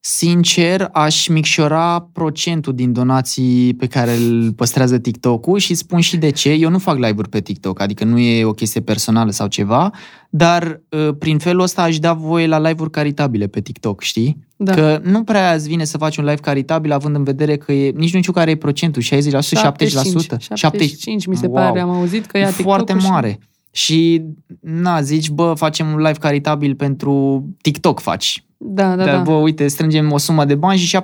[0.06, 6.30] Sincer, aș micșora procentul din donații pe care îl păstrează TikTok-ul și spun și de
[6.30, 6.50] ce.
[6.52, 9.92] Eu nu fac live-uri pe TikTok, adică nu e o chestie personală sau ceva,
[10.30, 14.38] dar uh, prin felul ăsta aș da voie la live-uri caritabile pe TikTok, știi?
[14.56, 14.74] Da.
[14.74, 17.90] Că nu prea îți vine să faci un live caritabil având în vedere că e,
[17.96, 20.54] nici nu știu care e procentul, 60%, 70%?
[20.54, 21.56] 75, mi se Wow.
[21.56, 23.40] pare, am auzit că ia e TikTok-ul foarte și- mare.
[23.72, 24.22] Și,
[24.62, 28.44] na, zici, bă, facem un live caritabil pentru TikTok faci.
[28.66, 29.22] Da, da, Dar, da.
[29.22, 30.98] bă, uite, strângem o sumă de bani și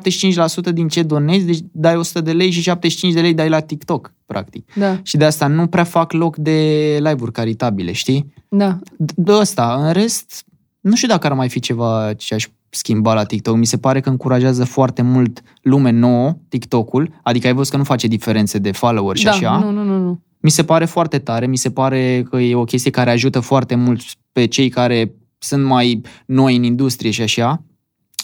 [0.69, 3.59] 75% din ce donezi, deci dai 100 de lei și 75 de lei dai la
[3.59, 4.71] TikTok, practic.
[4.75, 6.51] Da, Și de asta nu prea fac loc de
[6.99, 8.33] live-uri caritabile, știi?
[8.49, 8.79] da.
[8.97, 10.45] De ăsta, în rest,
[10.79, 13.55] nu știu dacă ar mai fi ceva ce aș schimba la TikTok.
[13.55, 17.83] Mi se pare că încurajează foarte mult lume nouă, TikTok-ul, adică ai văzut că nu
[17.83, 19.57] face diferențe de follower și da, așa.
[19.57, 20.19] nu, nu, nu, nu.
[20.39, 23.75] Mi se pare foarte tare, mi se pare că e o chestie care ajută foarte
[23.75, 27.63] mult pe cei care sunt mai noi în industrie și așa,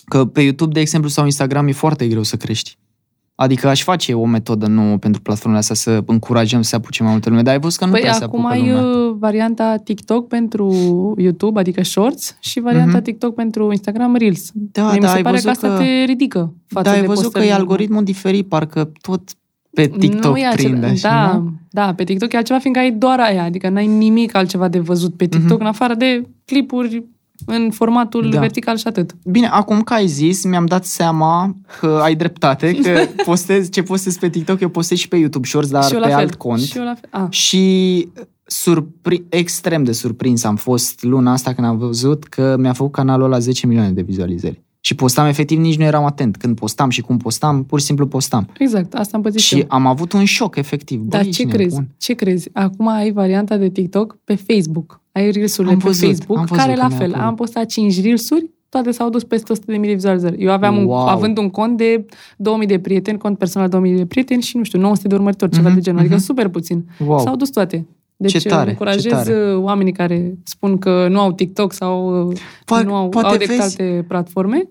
[0.06, 2.78] că pe YouTube, de exemplu, sau Instagram e foarte greu să crești.
[3.38, 7.12] Adică aș face o metodă nouă pentru platformele astea să încurajăm să se apuce mai
[7.12, 8.84] multă lume, dar ai văzut că nu Păi prea se acum apucă ai lumea.
[9.08, 10.74] uh, varianta TikTok pentru
[11.18, 13.02] YouTube, adică Shorts, și varianta Mhm.
[13.02, 14.50] TikTok pentru Instagram Reels.
[14.54, 15.84] Da, Mie mi da, se ai pare că văzut asta că...
[15.84, 17.72] te ridică față Da, ai de văzut că postările e normale.
[17.72, 19.22] algoritmul diferit, parcă tot
[19.76, 20.86] pe TikTok nu e acela- prinde.
[20.86, 21.52] așa, da, nu?
[21.70, 25.16] da, pe TikTok e altceva, fiindcă ai doar aia, adică n-ai nimic altceva de văzut
[25.18, 25.62] pe TikTok, Mhm.
[25.62, 27.04] în afară de clipuri
[27.46, 28.40] în formatul Da.
[28.40, 29.12] vertical și atât.
[29.24, 34.18] Bine, acum că ai zis, mi-am dat seama că ai dreptate, că postez, ce postez
[34.18, 36.22] pe TikTok, eu postez și pe YouTube Shorts, dar și eu pe la fel.
[36.24, 36.60] alt cont.
[36.62, 37.10] Și eu la fel.
[37.24, 38.08] Ah, Și
[38.48, 43.30] surpri- extrem de surprins am fost luna asta când am văzut că mi-a făcut canalul
[43.30, 44.64] la 10 milioane de vizualizări.
[44.86, 46.38] Și postam, efectiv, nici nu eram atent.
[46.38, 48.48] Când postam și cum postam, pur și simplu postam.
[48.60, 49.66] Exact, asta am pățit Și eu.
[49.68, 50.98] am avut un șoc, efectiv.
[51.00, 51.70] Băi, Dar ce ești crezi?
[51.70, 51.88] nebun.
[51.98, 52.50] Ce crezi?
[52.54, 55.02] Acum ai varianta de TikTok pe Facebook.
[55.12, 57.08] Ai reels-urile Am pe văzut, Facebook, am văzut care că la mi-a fel.
[57.10, 57.26] apărut.
[57.28, 60.44] Am postat 5 reels-uri, toate s-au dus peste 100.000 de vizualizări.
[60.44, 61.08] Eu aveam, un, Wow.
[61.08, 62.06] având un cont de
[62.38, 65.68] 2000 de prieteni, cont personal 2000 de prieteni și, nu știu, 900 de urmăritori, ceva
[65.68, 66.00] Mhm, de genul.
[66.00, 66.24] Adică mhm.
[66.24, 66.86] super puțin.
[67.06, 67.20] Wow.
[67.20, 67.86] S-au dus toate.
[68.18, 69.34] Deci Ce tare, încurajez ce tare.
[69.54, 73.38] uh, oamenii care spun că nu au TikTok sau uh, Po- nu au, poate au
[73.38, 74.70] decât vezi- alte platforme.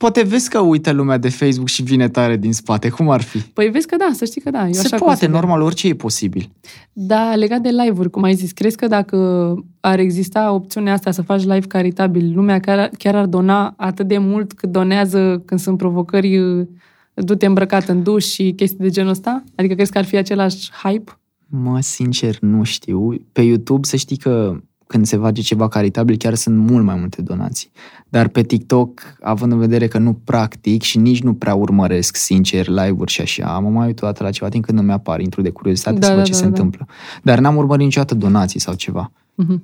[0.00, 2.88] Poate vezi că uită lumea de Facebook și vine tare din spate.
[2.88, 3.38] Cum ar fi?
[3.38, 4.66] Păi vezi că da, să știi că da.
[4.66, 5.30] Eu Se așa poate, consider.
[5.30, 6.50] normal, orice e posibil.
[6.92, 11.22] Da, legat de live-uri, cum ai zis, crezi că dacă ar exista opțiunea asta să
[11.22, 15.76] faci live caritabil, lumea chiar, chiar ar dona atât de mult cât donează când sunt
[15.76, 16.66] provocări uh,
[17.14, 19.44] du-te îmbrăcat în duș și chestii de genul ăsta?
[19.54, 21.12] Adică crezi că ar fi același hype?
[21.46, 23.14] Mă, sincer, nu știu.
[23.32, 24.60] Pe YouTube să știi că
[24.90, 27.70] când se face ceva caritabil, chiar sunt mult mai multe donații.
[28.08, 32.68] Dar pe TikTok, având în vedere că nu practic și nici nu prea urmăresc, sincer,
[32.68, 35.42] live-uri și așa, mă mai uit o dată la ceva timp când nu mi-apar, intru
[35.42, 36.48] de curiozitate Da, să văd da, ce da, se da.
[36.48, 36.86] întâmplă.
[37.22, 39.12] Dar n-am urmărit niciodată donații sau ceva.
[39.34, 39.62] Mhm.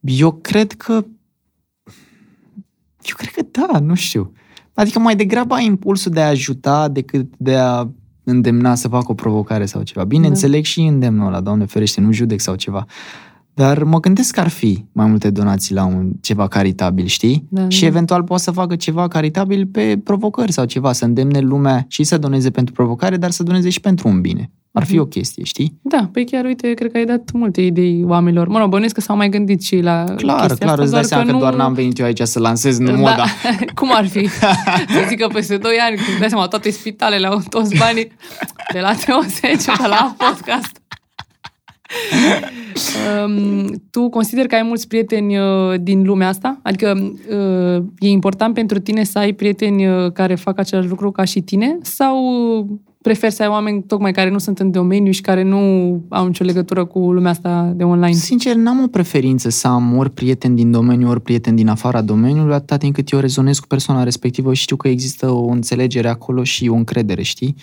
[0.00, 0.92] Eu cred că...
[3.02, 4.32] Eu cred că da, nu știu.
[4.74, 7.88] Adică mai degrabă ai impulsul de a ajuta decât de a
[8.24, 10.04] îndemna să fac o provocare sau ceva.
[10.04, 10.28] Bine, Da.
[10.28, 12.86] înțeleg și îndemnul ăla, Doamne ferește, nu judec sau ceva.
[13.56, 17.46] Dar mă gândesc că ar fi mai multe donații la un ceva caritabil, știi?
[17.50, 17.86] Da, și da.
[17.86, 22.18] eventual poate să facă ceva caritabil pe provocări sau ceva, să îndemne lumea și să
[22.18, 24.50] doneze pentru provocare, dar să doneze și pentru un bine.
[24.72, 25.00] Ar fi Mhm.
[25.02, 25.78] o chestie, știi?
[25.82, 28.48] Da, păi chiar, uite, cred că ai dat multe idei oamenilor.
[28.48, 31.04] Mă rog, bănuiesc că s-au mai gândit și la Clar, chestia clar, asta, îți dai
[31.04, 31.38] seama că, nu...
[31.38, 32.92] doar n-am venit eu aici să lansez în Da.
[32.92, 33.24] moda.
[33.74, 34.26] Cum ar fi?
[34.28, 38.12] Să zic că peste 2 ani, când dai seama, toate spitalele au toți banii
[38.72, 40.80] de la 310 de la podcast.
[43.24, 46.60] Um, tu consider că ai mulți prieteni uh, din lumea asta?
[46.62, 51.24] Adică uh, e important pentru tine să ai prieteni uh, care fac același lucru ca
[51.24, 51.78] și tine?
[51.82, 52.16] Sau
[52.58, 52.66] uh,
[53.02, 55.58] preferi să ai oameni tocmai care nu sunt în domeniu și care nu
[56.08, 58.12] au nicio legătură cu lumea asta de online?
[58.12, 62.54] Sincer, n-am o preferință să am ori prieten din domeniu, ori prieten din afara domeniului,
[62.54, 66.44] atâta timp cât eu rezonez cu persoana respectivă și știu că există o înțelegere acolo
[66.44, 67.54] și o încredere, știi?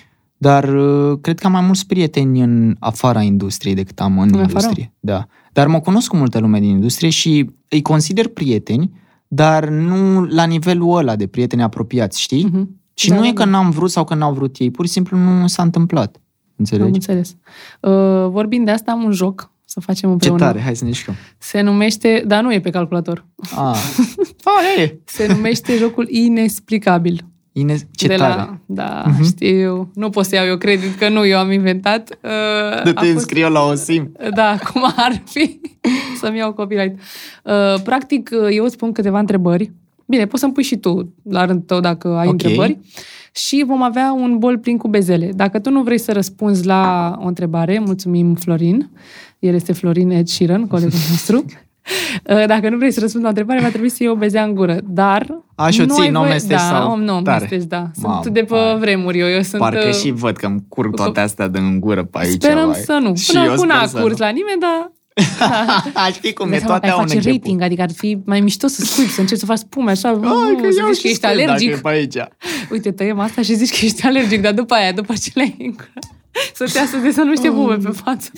[0.44, 4.34] Dar uh, cred că am mai mulți prieteni în afara industriei decât am în, În
[4.34, 4.42] afară?
[4.50, 4.94] industrie.
[5.00, 5.26] Da.
[5.52, 8.92] Dar mă cunosc cu multă lume din industrie și îi consider prieteni,
[9.28, 12.44] dar nu la nivelul ăla de prieteni apropiați, știi?
[12.44, 12.82] Mhm.
[12.94, 13.50] Și Da, nu da, e că da.
[13.50, 16.16] n-am vrut sau că n-au vrut ei, pur și simplu nu s-a întâmplat.
[16.16, 16.94] Am Înțelegi?
[16.94, 17.36] înțeles.
[17.82, 17.92] Uh,
[18.30, 20.40] vorbind de asta, am un joc să facem Ce împreună.
[20.40, 21.14] tare, hai să ne jucăm.
[21.38, 23.26] Se numește, dar nu e pe calculator.
[23.56, 23.78] Ah,
[24.54, 25.00] ah e.
[25.06, 27.26] Se numește jocul Inexplicabil.
[27.56, 28.36] Ines, ce de tare.
[28.36, 29.24] La, da, Mhm.
[29.24, 29.90] știu.
[29.96, 32.10] Nu pot să iau eu credit că nu eu am inventat.
[32.24, 32.30] Uh,
[32.84, 34.12] De a te fost- înscriu la o sim.
[34.36, 35.60] Da, cum ar fi
[36.22, 37.00] să-mi iau copyright.
[37.44, 39.72] Uh, practic, uh, eu îți spun câteva întrebări.
[40.06, 42.32] Bine, poți să-mi pui și tu la rândul tău dacă ai Ok.
[42.32, 42.80] întrebări.
[43.36, 45.32] Și vom avea un bol plin cu bezele.
[45.36, 48.90] Dacă tu nu vrei să răspunzi la o întrebare, mulțumim Florin.
[49.40, 51.46] El este Florin Ed Sheeran, colegul nostru.
[52.30, 54.44] Uh, Dacă nu vrei să răspunzi la o întrebare, va trebui să iei o bezea
[54.44, 54.78] în gură.
[54.84, 55.26] Dar...
[55.56, 57.40] A, și o nu ții, ai n-o voie- mesteci da, sau- om, nu, Tare.
[57.40, 57.90] mesteci, da.
[57.94, 58.78] Sunt Mamă, de pe hai.
[58.80, 59.28] vremuri eu.
[59.28, 62.18] eu sunt, Parcă uh, și văd că îmi curg toate astea de în gură pe
[62.22, 62.42] aici.
[62.44, 62.80] Sperăm vai.
[62.86, 63.16] să nu.
[63.16, 64.26] Și Până eu acum sper n-a să curs nu.
[64.26, 64.92] la nimeni, dar...
[66.14, 67.42] Știi cum Îmi e, dai seama toate că au ai un face început.
[67.42, 70.56] rating, adică ar fi mai mișto să scuipi, să încerci să faci spume așa, Ai,
[70.62, 71.78] că să iau zici și că ești scăl dacă e alergic.
[71.82, 72.18] pe aici.
[72.72, 75.72] Uite, tăiem asta și zici că ești alergic, dar după aia, după ce le-ai în
[75.72, 76.00] gură,
[76.54, 78.30] să te iasă de să nu știe bume pe față.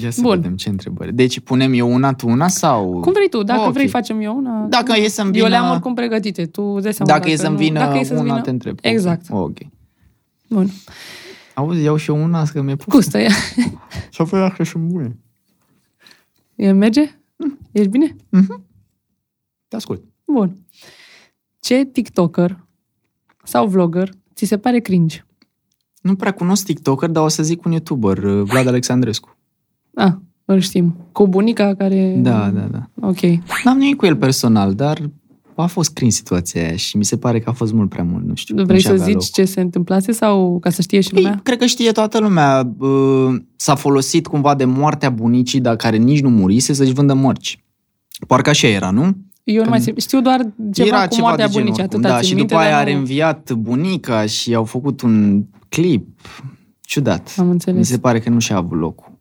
[0.00, 0.34] Ia să Bun.
[0.34, 1.12] vedem ce întrebări.
[1.14, 3.00] Deci punem eu una, tu una sau...
[3.00, 3.72] Cum vrei tu, dacă Ok.
[3.72, 4.66] vrei facem eu una.
[4.66, 5.48] Dacă e să-mi Eu vină...
[5.48, 8.20] le-am oricum pregătite, tu îți dai seama Dacă e să-mi nu- vină dacă e să-ți
[8.20, 8.78] una, vină- te întreb.
[8.82, 9.26] Exact.
[9.30, 9.58] Ok.
[10.48, 10.68] Bun.
[11.54, 12.94] Auzi, iau și eu una, că mi-e pus.
[12.94, 13.28] Gustă, ia.
[14.10, 15.16] Și apoi dacă sunt bune.
[16.54, 17.10] E, merge?
[17.72, 18.16] Ești bine?
[19.68, 20.02] Te ascult.
[20.24, 20.56] Bun.
[21.60, 22.64] Ce TikToker
[23.44, 25.24] sau vlogger ți se pare cringe?
[26.00, 29.33] Nu prea cunosc TikToker, dar o să zic un YouTuber, uh, Vlad Alexandrescu.
[29.94, 30.12] Ah,
[30.44, 30.96] îl știm.
[31.12, 32.14] Cu bunica care...
[32.18, 33.08] Da, da, da.
[33.08, 33.20] Ok.
[33.64, 35.00] N-am nimic cu el personal, dar
[35.56, 38.24] a fost cringe situația aia și mi se pare că a fost mult prea mult,
[38.24, 38.54] nu știu.
[38.56, 39.22] nu Vrei să și-avea zici loc.
[39.22, 41.30] ce se întâmplase sau ca să știe și lumea?
[41.30, 42.72] Ei, cred că știe toată lumea.
[42.78, 47.64] Uh, S-a folosit cumva de moartea bunicii, dar care nici nu murise, să-și vândă mărci.
[48.26, 49.16] Parcă așa era, nu?
[49.44, 50.40] Eu nu mai știu, știu doar
[50.72, 52.60] ceva era cu ceva moartea de genul bunicii, oricum, atâta Da, țin și minte, după
[52.66, 56.08] aia dar a nu- reînviat bunica și au făcut un clip
[56.80, 57.34] ciudat.
[57.38, 57.78] Am înțeles.
[57.78, 59.13] Mi se pare că nu și-a avut locul.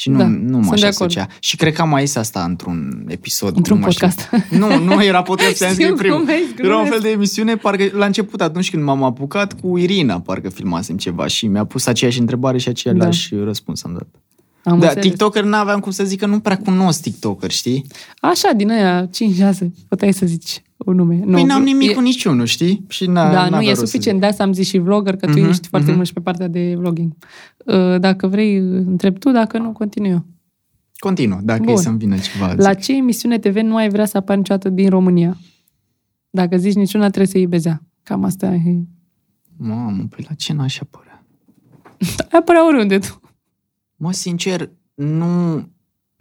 [0.00, 1.10] Și nu, Da, nu mă sunt așa de acord.
[1.10, 1.28] asocea.
[1.40, 3.56] Și cred că am mai zis asta într-un episod.
[3.56, 4.06] Într-un nu mai știu.
[4.06, 4.30] podcast.
[4.60, 6.18] Nu, nu era podcast, ți-am zis Știu, că e primul.
[6.24, 6.90] glumesc, Era un glumesc.
[6.90, 11.26] fel de emisiune, parcă la început, atunci când m-am apucat cu Irina, parcă filmasem ceva
[11.26, 13.44] și mi-a pus aceeași întrebare și același da.
[13.44, 14.06] răspuns am dat.
[14.64, 15.04] Am da, înțeles.
[15.06, 17.86] TikToker n-aveam cum să zic că nu prea cunosc TikToker, știi?
[18.20, 19.10] Așa, din aia, 5-6,
[19.88, 21.20] puteai să zici un nume.
[21.24, 22.84] Nu, păi n-am nimic e, cu niciunul, știi?
[22.88, 24.20] Și n-a, Da, nu n-avea e rost să suficient.
[24.20, 25.96] De asta am zis și vlogger, că tu Mhm, ești foarte mhm.
[25.96, 27.12] mult și pe partea de vlogging.
[27.66, 30.16] Uh, Dacă vrei, întreb tu, dacă nu, continui eu.
[30.16, 30.24] zic.
[30.98, 31.72] Continuă, dacă Bun.
[31.72, 32.52] e să-mi vină ceva.
[32.56, 32.80] La zic.
[32.80, 35.36] ce emisiune TV nu ai vrea să apari niciodată din România?
[36.30, 37.82] Dacă zici niciuna, trebuie să iei bezea.
[38.02, 38.82] Cam asta e.
[39.56, 41.24] Mamă, păi la ce n-aș apărea?
[42.32, 43.20] Ai apărea oriunde tu.
[43.96, 45.68] Mă, sincer, nu,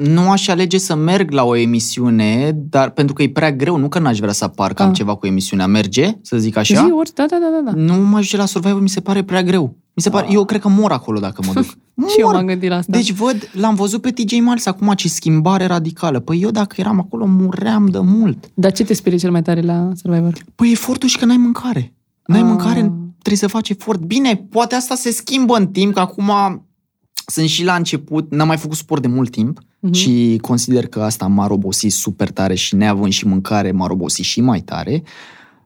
[0.07, 3.87] nu aș alege să merg la o emisiune, dar pentru că e prea greu, nu
[3.89, 4.95] că n-aș vrea să apar că am Ah.
[4.95, 5.67] ceva cu emisiunea.
[5.67, 6.85] Merge, să zic așa?
[6.85, 7.71] Zi ori, da, da, da, da.
[7.71, 7.81] da.
[7.81, 9.77] Nu mă ajunge la Survivor, mi se pare prea greu.
[9.93, 11.65] Mi se pare, eu cred că mor acolo dacă mă duc.
[11.93, 12.09] Mor.
[12.09, 12.91] Și eu m-am gândit la asta.
[12.91, 16.19] Deci văd, l-am văzut pe TJ Maxx acum, ce schimbare radicală.
[16.19, 18.49] Păi eu dacă eram acolo, muream de mult.
[18.53, 20.33] Dar ce te sperie cel mai tare la Survivor?
[20.55, 21.93] Păi efortul și că n-ai mâncare.
[22.25, 22.45] N-ai Ah.
[22.45, 22.79] mâncare,
[23.11, 23.99] trebuie să faci efort.
[23.99, 26.31] Bine, poate asta se schimbă în timp, că acum
[27.25, 29.93] sunt și la început, n-am mai făcut sport de mult timp Mhm.
[29.93, 34.41] și consider că asta m-a obosit super tare și neavând și mâncare m-a obosit și
[34.41, 35.03] mai tare.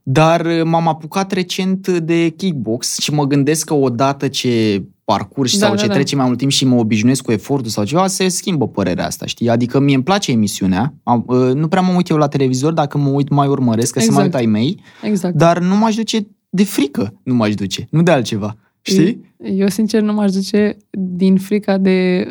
[0.04, 5.66] Dar uh, m-am apucat recent de kickbox și mă gândesc că odată ce parcurgi Da,
[5.66, 5.94] sau da, ce da.
[5.94, 9.26] trece mai mult timp și mă obișnuiesc cu efortul sau ceva, se schimbă părerea asta,
[9.26, 9.50] știi?
[9.50, 12.98] Adică mie îmi place emisiunea, am, uh, nu prea mă uit eu la televizor, dacă
[12.98, 14.44] mă uit mai urmăresc, că se mai uit Exact.
[14.46, 15.36] ai mei, Exact.
[15.36, 18.58] dar nu m-aș duce de frică, nu m-aș duce, nu de altceva.
[18.82, 19.36] Știi?
[19.44, 22.28] Eu, sincer, nu m-aș duce din frica de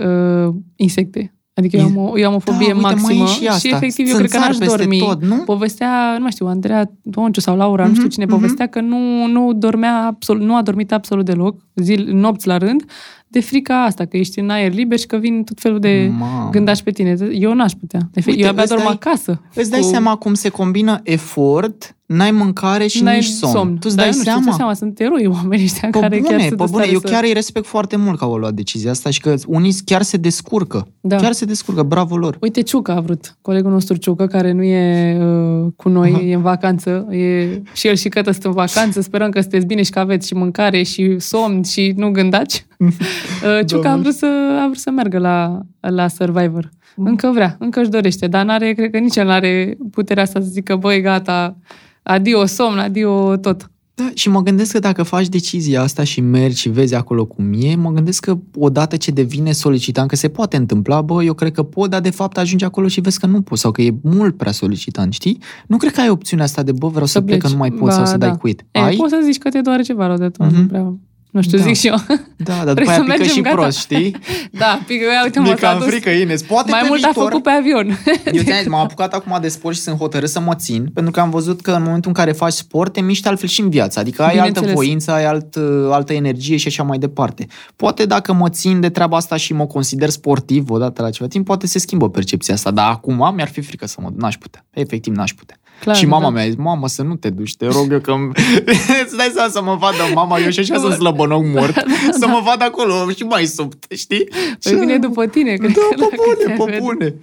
[0.46, 1.34] uh, insecte.
[1.62, 3.58] Adică eu am o, eu am o fobie da, uite, mai e maximă și, asta.
[3.68, 4.98] și efectiv eu cred că Țânțari n-aș peste dormi.
[4.98, 5.36] Tot, nu?
[5.36, 8.34] Povestea, nu mai știu, Andreea Donciu sau Laura, nu știu Mhm, cine, mhm.
[8.34, 12.84] povestea că nu, nu dormea absolut, nu a dormit absolut deloc, zil, nopți la rând,
[13.32, 16.48] de frica asta, că ești în aer liber și că vin tot felul de Mamă.
[16.50, 17.16] gândași pe tine.
[17.32, 18.00] Eu n-aș putea.
[18.12, 19.40] De fapt, Uite, eu abia îți dorm dai- acasă.
[19.54, 23.70] Îți dai cu- seama cum se combină efort, n-ai mâncare și n-ai nici somn.
[23.78, 24.38] Tu îți Dar dai eu nu știu, seama?
[24.38, 26.98] îți dai seama, sunt eroi oamenii ăștia Pe care chiar bune, se pe bune, eu
[27.00, 30.16] chiar îi respect foarte mult că au luat decizia asta și că unii chiar se
[30.16, 30.88] descurcă.
[31.00, 31.16] Da.
[31.16, 32.36] Chiar se descurcă, bravo lor.
[32.40, 36.22] Uite, Ciuca a vrut, colegul nostru Ciucă, care nu e uh, cu noi, Aha.
[36.22, 37.06] e în vacanță.
[37.10, 39.00] E, și el și Cătă sunt în vacanță.
[39.00, 42.66] Sperăm că sunteți bine și că aveți și mâncare și somn și nu gândați.
[42.90, 44.02] Uh, Ciuca a Doamne.
[44.02, 44.26] vrut, să,
[44.62, 46.70] a vrut să meargă la, la Survivor.
[46.96, 50.46] Încă vrea, încă își dorește, dar n-are, cred că nici el n-are puterea asta să
[50.46, 51.56] zică, băi, gata,
[52.02, 53.70] adio somn, adio tot.
[53.94, 57.52] Da, și mă gândesc că dacă faci decizia asta și mergi și vezi acolo cum
[57.60, 61.52] e, mă gândesc că odată ce devine solicitant, că se poate întâmpla, bă, eu cred
[61.52, 63.94] că pot, dar de fapt ajungi acolo și vezi că nu poți sau că e
[64.02, 65.38] mult prea solicitant, știi?
[65.66, 67.52] Nu cred că ai opțiunea asta de, bă, vreau să, Să plec, că pleci.
[67.52, 68.26] nu mai pot Ba, sau să da.
[68.26, 68.64] dai quit.
[68.70, 68.96] E, ai?
[68.96, 70.60] poți să zici că te doare ceva rău de tot, Mhm.
[70.60, 70.94] nu prea...
[71.32, 71.64] Nu știu, Da.
[71.64, 71.94] zic și eu.
[72.36, 73.56] Da, dar Trebuie după aia să pică mergem, și gata.
[73.56, 74.16] prost, știi?
[74.62, 75.86] Da, pică, ia, uite, Mi-e mă, s-a cam dus.
[75.88, 76.42] frică, Ines.
[76.42, 77.86] Poate Mai pe mult viitor, a făcut pe avion.
[78.32, 81.12] Eu ți-am zis, m-am apucat acum de sport și sunt hotărât să mă țin, pentru
[81.12, 83.70] că am văzut că în momentul în care faci sport, te miști altfel și în
[83.70, 83.98] viață.
[83.98, 84.74] Adică ai altă Bineînțeles.
[84.74, 85.56] voință, ai alt,
[85.90, 87.46] altă energie și așa mai departe.
[87.76, 91.44] Poate dacă mă țin de treaba asta și mă consider sportiv odată la ceva timp,
[91.46, 92.70] poate se schimbă percepția asta.
[92.70, 94.20] Dar acum mi-ar fi frică să mă duc.
[94.20, 94.64] N-aș putea.
[94.70, 95.56] Efectiv, n-aș putea.
[95.82, 96.30] Clar, și mama da.
[96.30, 98.12] mi-a zis, mamă, să nu te duci, te rog eu că
[99.04, 101.74] îți dai seama să mă vadă mama, eu și așa sunt slăbănoc mort,
[102.20, 104.28] să mă vad acolo și mai sub, știi?
[104.62, 106.78] Păi vine după tine, cred Da, că pe dacă te bune, pe vede.
[106.78, 107.14] bune.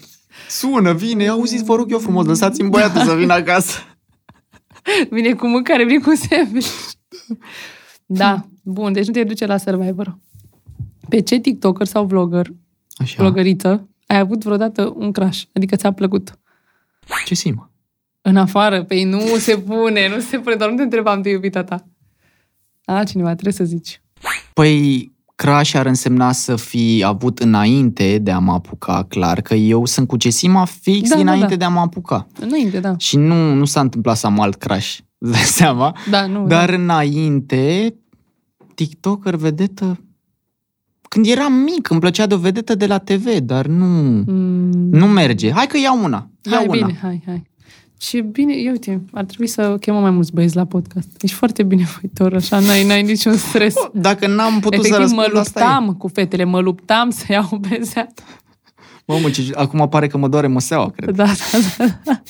[0.49, 3.79] Sună, vine, auziți, vă rog eu frumos, lăsați-mi băiatul să vină acasă.
[5.09, 6.69] Vine cu mâncare, vine cu sandwich.
[8.05, 10.17] Da, bun, deci nu te duce la Survivor.
[11.09, 12.47] Pe ce TikToker sau vlogger,
[12.97, 15.41] Așa, vlogăriță, ai avut vreodată un crash?
[15.53, 16.39] Adică ți-a plăcut?
[17.25, 17.68] ce simă?
[18.21, 21.29] În afară, pe ei nu se pune, nu se pune, doar nu te întrebam de
[21.29, 21.85] iubita ta.
[22.85, 24.01] Altcineva, trebuie să zici.
[24.53, 29.85] Păi, crash ar însemna să fi avut înainte de a mă apuca, clar, că eu
[29.85, 31.55] sunt cu Cesima fix Da, da, dinainte da.
[31.55, 32.27] de a mă apuca.
[32.39, 32.95] Înainte, da.
[32.97, 35.95] Și nu, nu s-a întâmplat să am alt crash, îți dai seama?
[36.09, 36.47] Da, nu.
[36.47, 36.75] Dar da.
[36.75, 37.95] înainte,
[38.75, 40.03] TikToker, vedetă...
[41.09, 43.85] Când eram mic, îmi plăcea de o vedetă de la TV, dar nu...
[44.25, 45.51] Mm, Nu merge.
[45.51, 46.29] Hai că iau una.
[46.51, 46.85] Iau hai, una.
[46.85, 47.48] bine, hai, hai.
[48.01, 51.21] Și bine, eu uite, ar trebui să chemăm mai mulți băieți la podcast.
[51.21, 53.75] Ești foarte binevoitor, așa, n-ai, n-ai niciun stres.
[53.93, 55.63] Dacă n-am putut Efectiv, să mă răspund, asta e.
[55.63, 58.07] luptam cu fetele, mă luptam să iau bezea.
[59.05, 61.15] Mamă, ce, acum pare că mă doare măseaua, cred.
[61.15, 62.21] Da, da, da.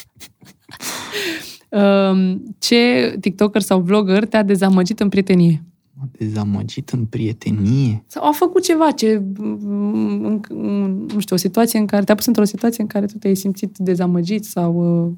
[1.70, 5.64] Um, ce TikToker sau vlogger te-a dezamăgit în prietenie?
[5.94, 8.04] M-a dezamăgit în prietenie.
[8.08, 12.16] Sau a făcut ceva, ce, mm, în, în, nu știu, o situație în care, te-a
[12.16, 15.18] pus într-o situație în care tu te-ai simțit dezamăgit sau...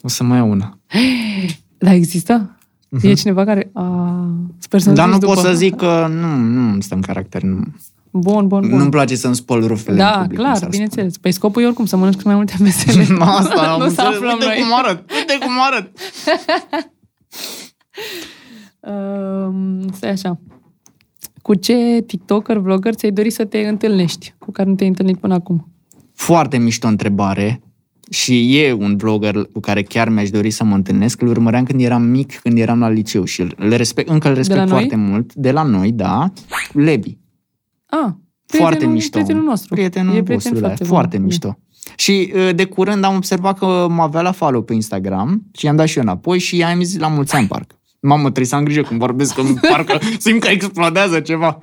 [0.00, 0.04] Uh...
[0.04, 0.78] O să mai iau una.
[1.78, 2.58] Da, există?
[2.96, 3.02] Uh-huh.
[3.02, 3.70] E cineva care...
[3.72, 4.26] A,
[4.58, 5.48] sper să Dar nu zici pot după.
[5.48, 7.42] să zic că nu, nu îmi stă în caracter.
[7.42, 7.62] Nu.
[8.10, 8.78] Bun, bun, bun.
[8.78, 11.16] Nu-mi place să-mi spăl rufele în da, public, cum clar, s-ar bineînțeles.
[11.18, 13.04] Păi scopul e oricum să mănânci cât mai multe mesele.
[13.04, 13.24] spune.
[13.24, 14.14] Asta am nu să înțeles.
[14.14, 14.56] aflăm Uite noi.
[14.58, 15.90] cum arăt, uite cum arăt.
[18.80, 20.40] Um, stai așa.
[21.42, 25.34] Cu ce TikToker, vlogger ți-ai dori să te întâlnești, cu care nu te-ai întâlnit până
[25.34, 25.68] acum?
[26.14, 27.60] Foarte mișto întrebare.
[28.10, 31.20] Și e un vlogger cu care chiar mi-aș dori să mă întâlnesc.
[31.20, 34.68] Îl urmăream când eram mic, când eram la liceu și îl respect, încă îl respect
[34.68, 35.04] foarte noi?
[35.04, 35.34] mult.
[35.34, 36.32] De la noi, da.
[36.72, 37.16] Levi.
[37.86, 38.10] Ah,
[38.46, 39.18] foarte mișto.
[39.18, 39.74] Prietenul nostru.
[39.74, 41.58] Prietenul e prieten foarte, foarte, foarte mișto.
[41.96, 45.76] Și uh, de curând am observat că mă avea la follow pe Instagram și i-am
[45.76, 47.74] dat și eu înapoi și i-am zis la mulți ani parcă.
[48.00, 51.58] Mamă, trebuie să am grijă când vorbesc, că parcă simt că explodează ceva.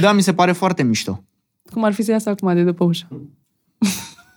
[0.00, 1.24] Da, mi se pare foarte mișto.
[1.72, 3.08] Cum ar fi să iasă acum de după ușă?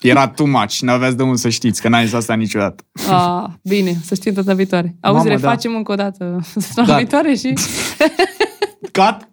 [0.04, 2.84] Era too much, n-aveați de unde să știți, că n-ai zis asta niciodată.
[3.10, 4.96] Ah, bine, să știm data viitoare.
[5.00, 5.78] Auzi, Mamă, refacem da.
[5.78, 6.40] încă o dată
[6.76, 6.98] data da.
[6.98, 7.54] viitoare și...
[8.92, 9.30] Cat?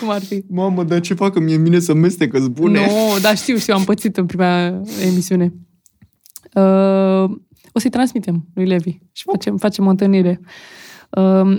[0.00, 0.44] Cum ar fi?
[0.48, 1.32] Mamă, dar ce fac?
[1.32, 2.86] Că mie mine să mestecă bune.
[2.86, 4.66] Nu, no, dar știu, știu, am pățit în prima
[5.02, 5.54] emisiune.
[6.54, 7.30] Uh,
[7.72, 10.40] o să-i transmitem lui Levi și facem, facem o întâlnire.
[11.10, 11.56] Uh,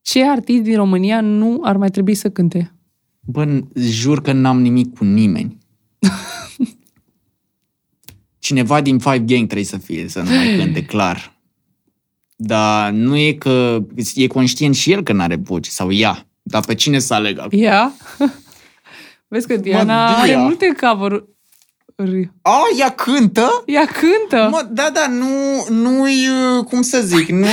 [0.00, 2.74] ce artist din România nu ar mai trebui să cânte?
[3.20, 5.58] Bă, jur că n-am nimic cu nimeni.
[8.46, 11.36] Cineva din Five Gang trebuie să fie, să nu mai cânte, clar.
[12.36, 13.78] Dar nu e că
[14.14, 16.26] e conștient și el că n-are voce, sau ea.
[16.42, 17.62] Dar pe cine să aleg acum?
[17.62, 17.92] Ea?
[19.28, 21.24] Vezi că Diana mă, are multe cover
[22.42, 23.62] A, ea cântă?
[23.66, 24.48] Ea cântă?
[24.50, 25.26] Mă, da, da, nu,
[25.68, 26.28] nu-i,
[26.64, 27.46] cum să zic, nu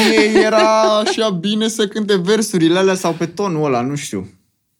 [0.43, 4.27] era așa bine să cânte versurile alea sau pe tonul ăla, nu știu.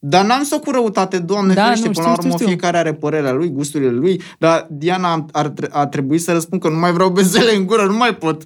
[0.06, 2.46] Dar n-am să cu răutate, Doamne da, ferește, până la urmă știu.
[2.46, 6.80] fiecare are părerea lui, gusturile lui, dar Diana ar, ar trebui să răspund că nu
[6.80, 8.46] mai vreau bezele în gură, nu mai pot.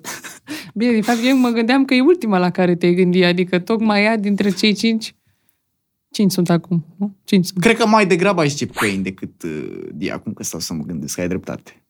[0.74, 4.04] Bine, din fapt, eu mă gândeam că e ultima la care te-ai gândi, adică tocmai
[4.04, 5.16] ea dintre cei cinci
[6.12, 7.16] Cinci sunt acum, nu?
[7.24, 7.60] Cinci sunt.
[7.60, 10.84] Cred că mai degrabă aș zice Pain decât uh, de acum că stau să mă
[10.84, 11.84] gândesc, ai dreptate.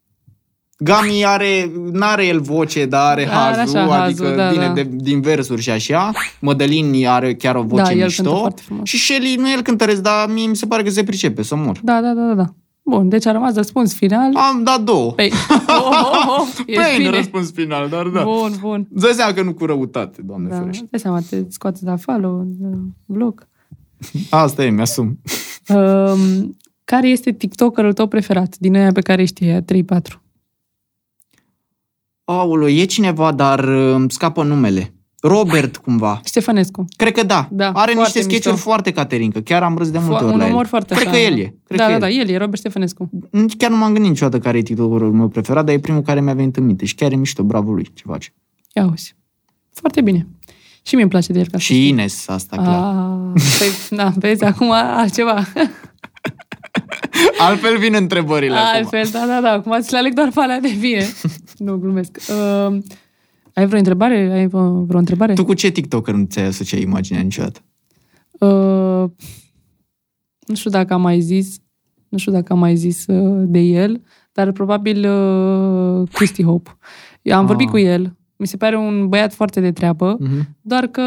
[0.79, 4.73] Gami are, n-are el voce, dar are hazul, așa, adică hazul, da, vine da.
[4.73, 6.11] De, din versuri și așa.
[6.39, 8.47] Mădălin are chiar o voce da, mișto.
[8.83, 11.79] Și Shelly nu el cântăresc, dar mie mi se pare că se pricepe să mor.
[11.83, 12.53] Da, da, da, da.
[12.83, 14.35] Bun, deci a rămas răspuns final.
[14.35, 15.11] Am dat două.
[15.11, 15.31] Păi,
[15.67, 18.23] oh, oh, oh, Pain răspuns final, dar da.
[18.23, 18.87] Bun, bun.
[18.93, 20.87] Îți seama că nu cu răutate, doamne da, ferește.
[20.89, 22.45] Dai seama, te scoate de afară,
[23.05, 23.47] vlog.
[24.29, 25.19] Asta e, mi-asum.
[25.75, 29.63] Um, care este TikTokerul tău preferat din aia pe care știi, 3-4?
[32.29, 34.93] Aolo, e cineva, dar uh, îmi scapă numele.
[35.21, 36.21] Robert, cumva.
[36.25, 36.85] Ștefănescu.
[36.95, 37.47] Cred că da.
[37.51, 39.39] da Are niște sketch-uri foarte caterincă.
[39.39, 40.65] Chiar am râs de multe Fo- ori la el.
[40.65, 41.15] Foarte Cred așa.
[41.15, 41.55] că el e.
[41.63, 41.99] Cred da, că da, el.
[41.99, 43.09] da, el e, Robert Ștefănescu.
[43.57, 46.33] Chiar nu m-am gândit niciodată care e TikTokerul meu preferat, dar e primul care mi-a
[46.33, 48.33] venit în minte și chiar e mișto, bravo lui, ce face.
[48.73, 49.15] Ia auzi.
[49.73, 50.27] Foarte bine.
[50.81, 51.47] Și mie îmi place de el.
[51.51, 52.95] Ca și Ines, asta clar.
[52.95, 55.43] Ah, păi, da, vezi, acum altceva.
[57.47, 59.11] Altfel vin întrebările Altfel, acum.
[59.11, 59.51] da, da, da.
[59.51, 61.05] Acum ți le aleg doar pe alea de bine.
[61.65, 62.17] nu, glumesc.
[62.29, 62.77] Uh,
[63.53, 64.31] ai vreo întrebare?
[64.31, 65.33] Ai vreo întrebare?
[65.33, 67.59] Tu cu ce TikToker nu ți-ai asociat imaginea niciodată?
[68.39, 69.09] Uh,
[70.47, 71.57] nu știu dacă am mai zis,
[72.09, 74.01] nu știu dacă am mai zis uh, de el,
[74.31, 76.77] dar probabil uh, Christy Hope.
[77.21, 77.47] Eu am ah.
[77.47, 78.15] vorbit cu el.
[78.35, 80.45] Mi se pare un băiat foarte de treabă, uh-huh.
[80.61, 81.01] doar că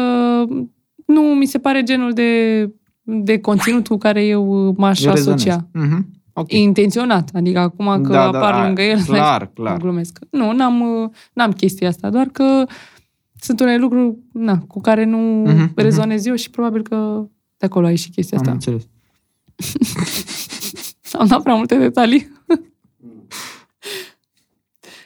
[1.05, 2.61] nu mi se pare genul de,
[3.01, 5.67] de conținut cu care eu m-aș eu asocia.
[5.67, 6.19] Uh-huh.
[6.33, 6.59] Okay.
[6.59, 9.77] Intenționat, adică acum că da, apar da, lângă el, clar, clar.
[9.77, 10.19] glumesc.
[10.29, 12.65] Nu, n-am, n-am chestia asta, doar că
[13.39, 16.27] sunt unele lucruri na, cu care nu uh-huh, rezonez uh-huh.
[16.29, 17.25] eu și probabil că
[17.57, 18.53] de acolo ai și chestia Am asta.
[18.53, 18.87] înțeles.
[21.19, 22.31] Am dat prea multe detalii.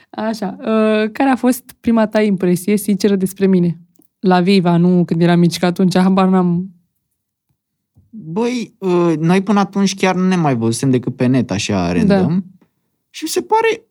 [0.10, 0.58] Așa.
[0.60, 3.80] Uh, care a fost prima ta impresie sinceră despre mine?
[4.20, 6.75] La Viva, nu când eram mici, că atunci habar n-am
[8.18, 12.34] băi, uh, noi până atunci chiar nu ne mai văzusem decât pe net, așa, random.
[12.34, 12.66] Da.
[13.10, 13.86] Și mi se pare,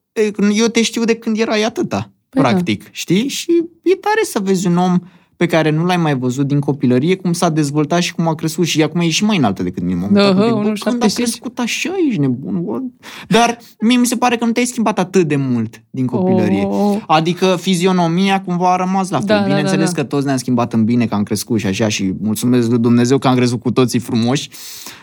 [0.54, 2.48] eu te știu de când erai atâta, păi da.
[2.48, 2.88] practic, da.
[2.92, 3.28] știi?
[3.28, 3.50] Și
[3.82, 4.98] e tare să vezi un om
[5.44, 8.66] pe care nu l-ai mai văzut din copilărie, cum s-a dezvoltat și cum a crescut
[8.66, 10.08] și acum e și mai înaltă decât mine.
[10.10, 12.92] Da, hă, bă, când a crescut așa, ești nebun.
[13.28, 16.62] Dar mie mi se pare că nu te-ai schimbat atât de mult din copilărie.
[16.64, 16.72] Oh.
[16.72, 17.02] oh, oh.
[17.06, 19.26] Adică fizionomia cumva a rămas la fel.
[19.26, 20.02] Da, Bineînțeles da, da, da.
[20.02, 23.18] că toți ne-am schimbat în bine, că am crescut și așa și mulțumesc lui Dumnezeu
[23.18, 24.48] că am crezut cu toții frumoși.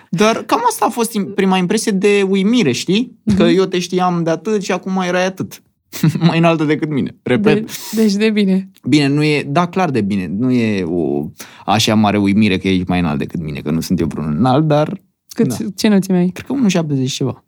[0.09, 3.11] Dar cam asta a fost prima impresie de uimire, știi?
[3.11, 3.37] Mm-hmm.
[3.37, 5.61] Că eu te știam de atât și acum erai atât.
[6.27, 7.15] mai înaltă decât mine.
[7.23, 7.65] Repet.
[7.65, 8.71] De, deci de bine.
[8.87, 10.27] Bine, nu e, da, clar de bine.
[10.37, 11.29] Nu e o
[11.65, 14.67] așa mare uimire că ești mai înalt decât mine, că nu sunt eu vreun înalt,
[14.67, 15.01] dar...
[15.27, 15.55] Cât, da.
[15.75, 16.29] Ce înălțime ai?
[16.29, 17.43] Cred că 1,70 ceva.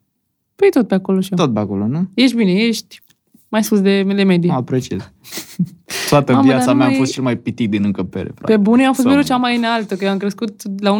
[0.56, 1.46] Păi tot pe acolo și eu.
[1.46, 2.10] Tot pe acolo, nu?
[2.14, 3.02] Ești bine, ești
[3.50, 4.52] mai sus de, de medie.
[4.52, 5.12] Mă apreciez.
[6.10, 8.32] Toată Mamă, viața mea am fost cel mai pitic din încăpere.
[8.36, 8.52] Frate.
[8.52, 11.00] Pe bune am fost mereu cea mai înaltă, că eu am crescut la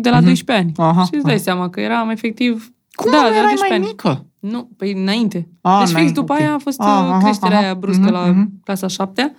[0.00, 0.24] de la uh-huh.
[0.24, 0.72] 12 ani.
[0.76, 1.42] Aha, și îți dai aha.
[1.42, 2.72] seama că eram efectiv...
[2.92, 3.84] Cum da, de erai mai ani.
[3.84, 4.29] mică?
[4.40, 5.48] Nu, păi înainte.
[5.60, 6.44] A, deci fix după okay.
[6.44, 8.46] aia a fost a, uh, creșterea aha, aia bruscă uh-huh, la uh-huh.
[8.64, 9.34] clasa 7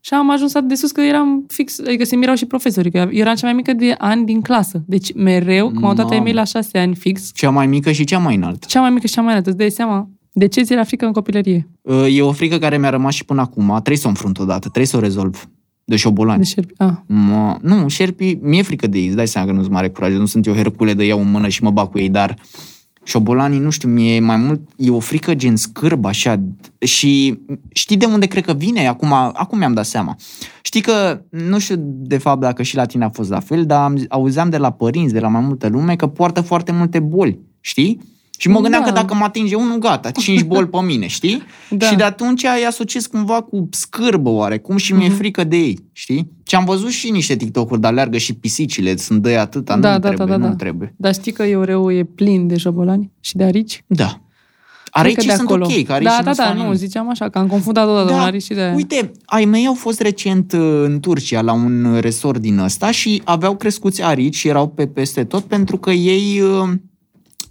[0.00, 3.08] Și am ajuns atât de sus că eram fix, adică se mirau și profesorii, că
[3.10, 4.82] eram cea mai mică de ani din clasă.
[4.86, 7.30] Deci mereu, cum au dat ai mei la șase ani fix.
[7.34, 8.66] Cea mai mică și cea mai înaltă.
[8.68, 10.08] Cea mai mică și cea mai înaltă, îți dai seama?
[10.32, 11.68] De ce ți era frică în copilărie?
[12.10, 13.68] E o frică care mi-a rămas și până acum.
[13.68, 15.48] Trebuie să o înfrunt odată, trebuie să o rezolv.
[15.84, 16.38] De șobolani.
[16.38, 16.72] De șerpi.
[16.76, 16.92] Ah.
[17.06, 20.14] Mă, nu, șerpi, mi-e frică de ei, îți dai seama că nu sunt mare curaj,
[20.14, 22.36] nu sunt eu Hercule de iau în mână și mă bag cu ei, dar
[23.06, 26.42] șobolanii, nu știu, mie mai mult, e o frică gen scârb așa
[26.78, 27.38] și
[27.72, 28.86] știi de unde cred că vine?
[28.86, 30.16] Acum, acum mi-am dat seama.
[30.62, 33.92] Știi că, nu știu de fapt dacă și la tine a fost la fel, dar
[34.08, 38.00] auzeam de la părinți, de la mai multă lume, că poartă foarte multe boli, știi?
[38.36, 38.88] Și mă gândeam da.
[38.88, 41.42] că dacă mă atinge unul, gata, cinci boli pe mine, știi?
[41.70, 41.86] Da.
[41.86, 45.16] Și de atunci îi asociez cumva cu scârbă oarecum și mi-e uh-huh.
[45.16, 46.30] frică de ei, știi?
[46.46, 49.98] Și am văzut și niște TikTok-uri, dar leargă și pisicile, sunt de atâta, da, nu
[49.98, 50.94] da, trebuie, da, da, nu trebuie.
[50.96, 53.84] Dar știi că Eureu e plin de șobolani și de arici?
[53.86, 54.20] Da.
[54.90, 55.64] Aricii sunt acolo.
[55.64, 58.22] ok, că Da, da, da, nu, ziceam așa, că am confundat odată da.
[58.22, 62.40] arici și de Uite, ai mei au fost recent uh, în Turcia la un resort
[62.40, 66.68] din ăsta și aveau crescuți arici și erau pe peste tot pentru că ei uh,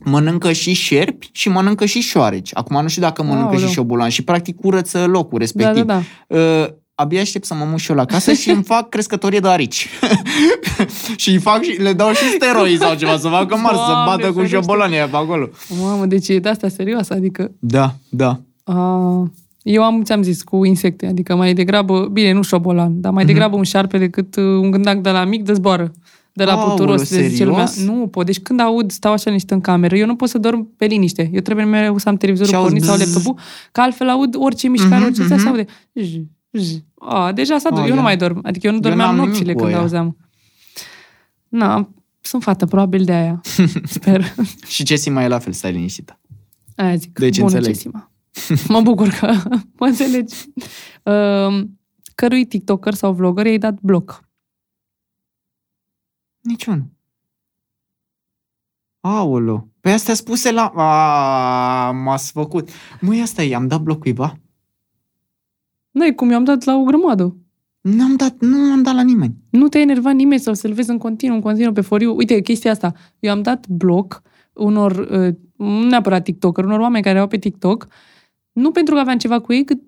[0.05, 2.51] mănâncă și șerpi și mănâncă și șoareci.
[2.53, 3.67] Acum nu știu dacă mănâncă Aoleu.
[3.67, 5.83] și șobolan și practic curăță locul respectiv.
[5.83, 6.37] Da, da, da.
[6.39, 9.47] Uh, abia aștept să mă mut și eu la casă și îmi fac crescătorie de
[9.47, 9.87] arici.
[11.15, 14.31] și îi fac și le dau și steroizi sau ceva, să facă mari, să bată
[14.31, 15.49] cu șobolanii pe acolo.
[15.81, 17.51] Mamă, deci e de asta serioasă, adică...
[17.59, 18.39] Da, da.
[18.63, 19.31] A,
[19.61, 23.27] eu am, ți-am zis, cu insecte, adică mai degrabă, bine, nu șobolan, dar mai mm-hmm.
[23.27, 25.91] degrabă un șarpe decât uh, un gândac de la mic de zboară
[26.35, 27.09] de la Aoleu, puturos.
[27.09, 28.25] De zice lumea, nu pot.
[28.25, 31.29] Deci când aud, stau așa niște în cameră, eu nu pot să dorm pe liniște.
[31.33, 33.37] Eu trebuie mereu să am televizorul pornit sau laptopul,
[33.71, 35.39] că altfel aud orice mișcare, mm-hmm, orice mm-hmm.
[35.39, 35.65] se aude.
[36.95, 38.39] A, deja s-a oh, eu nu mai dorm.
[38.43, 40.17] Adică eu nu dormeam eu nopțile când auzeam.
[41.47, 41.89] Na,
[42.21, 43.41] sunt fată, probabil de aia.
[43.83, 44.33] Sper.
[44.67, 46.19] și ce Sima e la fel, stai liniștită.
[46.75, 47.19] Aia zic.
[47.19, 47.75] Deci Bună, înțeleg.
[47.75, 48.11] Sima.
[48.67, 49.33] mă bucur că
[49.79, 50.35] mă înțelegi.
[51.03, 51.65] Uh,
[52.15, 54.24] cărui TikToker sau vlogger i-ai dat bloc?
[56.45, 56.85] Niciun.
[58.99, 59.67] Aolo.
[59.81, 60.71] Pe astea spuse la...
[60.75, 62.69] A, m-ați făcut.
[63.01, 64.39] Măi, asta i am dat bloc cuiva?
[65.91, 67.35] Nu, cum i-am dat la o grămadă.
[67.81, 69.35] Nu am dat, nu am dat la nimeni.
[69.49, 72.15] Nu te-a enervat nimeni sau să-l vezi în continuu, în continuu pe foriu.
[72.15, 72.93] Uite, chestia asta.
[73.19, 74.21] Eu am dat bloc
[74.53, 77.87] unor, uh, nu neapărat TikToker, unor oameni care erau pe TikTok,
[78.51, 79.81] nu pentru că aveam ceva cu ei, cât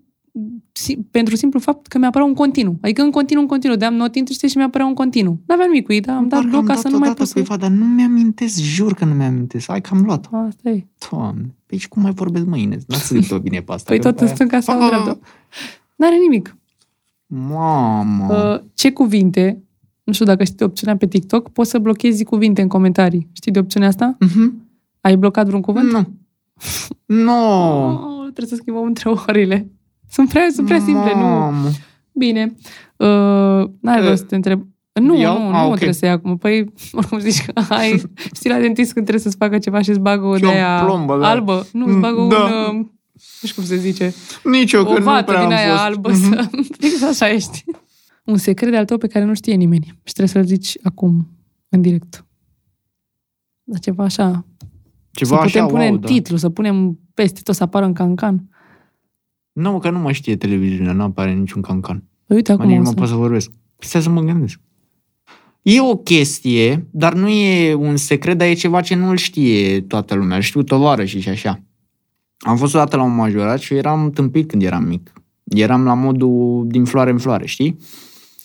[1.12, 2.78] pentru simplu fapt că mi-apărea un continuu.
[2.82, 3.78] Adică în continuu, în continuu.
[3.78, 5.40] De-am not interested și mi-apărea un continuu.
[5.46, 7.56] N-aveam nimic cu ei, dar am dat bloc ca să nu mai pot să...
[7.60, 9.68] dar nu mi-amintesc, jur că nu mi-amintesc.
[9.68, 10.86] Hai că am luat Asta e.
[11.10, 12.78] Doamne, pe aici cum mai vorbesc mâine?
[12.88, 13.90] N-ați gândit-o bine pe asta.
[13.90, 15.20] Păi tot în stânga sau în dreapta.
[15.96, 16.58] N-are nimic.
[17.26, 18.34] Mamă!
[18.34, 19.64] Uh, ce cuvinte,
[20.04, 23.28] nu știu dacă știi opțiunea pe TikTok, poți să blochezi cuvinte în comentarii.
[23.32, 24.18] Știi de opțiunea asta?
[24.26, 24.66] Uh-huh.
[25.02, 25.92] Ai blocat vreun cuvânt?
[25.92, 26.00] Nu.
[27.06, 27.24] Nu.
[27.24, 27.88] No.
[27.88, 29.72] Oh, trebuie să schimbăm între orile.
[30.10, 31.51] Sunt prea, sunt prea simple, nu.
[32.14, 32.55] Bine.
[32.95, 34.68] Uh, n-ai rost să te întreb.
[34.93, 35.34] Nu, Eu?
[35.34, 35.74] nu, nu ah, okay.
[35.74, 36.38] trebuie să iei acum.
[36.38, 38.03] Păi, oricum zici că ai,
[38.36, 41.18] știi la dentist când trebuie să-ți facă ceva și îți bagă o de aia plombă,
[41.18, 41.30] da.
[41.30, 41.68] albă.
[41.74, 42.43] Nu, îți bagă da.
[42.43, 42.86] un, uh,
[43.41, 44.14] nu știu cum se zice.
[44.43, 45.84] Nici eu, că nu prea din aia fost.
[45.84, 46.14] albă, mm-hmm.
[46.14, 46.49] să,
[46.80, 47.64] fix așa ești.
[48.24, 51.28] Un secret de-al tău pe care nu știe nimeni și trebuie să-l zici acum,
[51.70, 52.26] în direct.
[53.64, 54.45] Dar ceva așa.
[55.12, 56.08] Ceva să putem așa, pune wow, în da.
[56.08, 58.49] titlu, să punem peste tot, să apară în cancan.
[59.58, 62.03] Nu, că nu mai știe televiziunea, nu apare niciun cancan.
[62.26, 63.51] Păi uite acum nu mă pot să vorbesc.
[63.78, 64.60] Stai să mă gândesc.
[65.62, 70.16] E o chestie, dar nu e un secret, dar e ceva ce nu-l știe toată
[70.16, 70.39] lumea.
[70.39, 71.64] Știu tovară și așa.
[72.38, 75.14] Am fost odată la un majorat și eram tâmpit când eram mic.
[75.43, 77.78] Eram la modul din floare în floare, știi?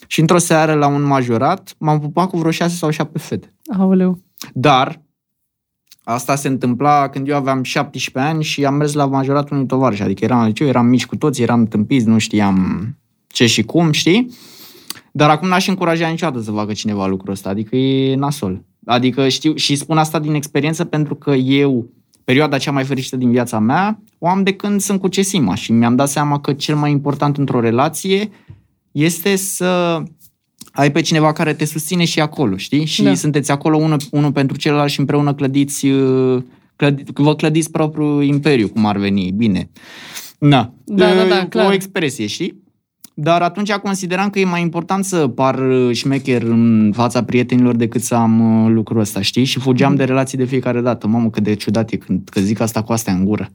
[0.07, 3.53] Și într-o seară la un majorat m-am pupat cu vreo șase sau șapte fete.
[3.77, 4.19] Aoleu.
[4.53, 5.01] Dar
[6.03, 9.99] Asta se întâmpla când eu aveam 17 ani și am mers la majoratul unui tovarăș.
[9.99, 12.87] Adică eram la liceu, eram mici cu toți, eram tâmpiți, nu știam
[13.27, 14.29] ce și cum, știi?
[15.11, 17.49] Dar acum n-aș încuraja niciodată să facă cineva lucrul ăsta.
[17.49, 18.63] Adică e nasol.
[18.85, 21.89] Adică știu și spun asta din experiență pentru că eu,
[22.23, 25.71] perioada cea mai fericită din viața mea, o am de când sunt cu Cesima și
[25.71, 28.29] mi-am dat seama că cel mai important într-o relație
[28.91, 30.03] este să
[30.73, 32.85] ai pe cineva care te susține și acolo, știi?
[32.85, 33.13] Și da.
[33.13, 36.43] sunteți acolo unul, unul pentru celălalt și împreună clădiți, uh,
[36.75, 39.69] clădi, vă clădiți propriul imperiu, cum ar veni, bine.
[40.37, 41.69] Na, da, da, da, clar.
[41.69, 42.61] o expresie, știi?
[43.13, 48.01] Dar atunci consideram că e mai important să par uh, șmecher în fața prietenilor decât
[48.01, 49.43] să am uh, lucrul ăsta, știi?
[49.43, 49.97] Și fugeam mm.
[49.97, 51.07] de relații de fiecare dată.
[51.07, 53.49] Mamă, cât de ciudat e când că zic asta cu astea în gură.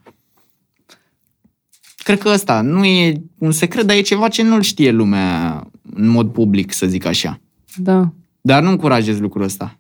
[1.97, 5.63] Cred că ăsta nu e un secret, dar e ceva ce nu-l știe lumea
[5.99, 7.41] în mod public, să zic așa.
[7.77, 8.13] Da.
[8.41, 9.79] Dar nu încurajez lucrul ăsta.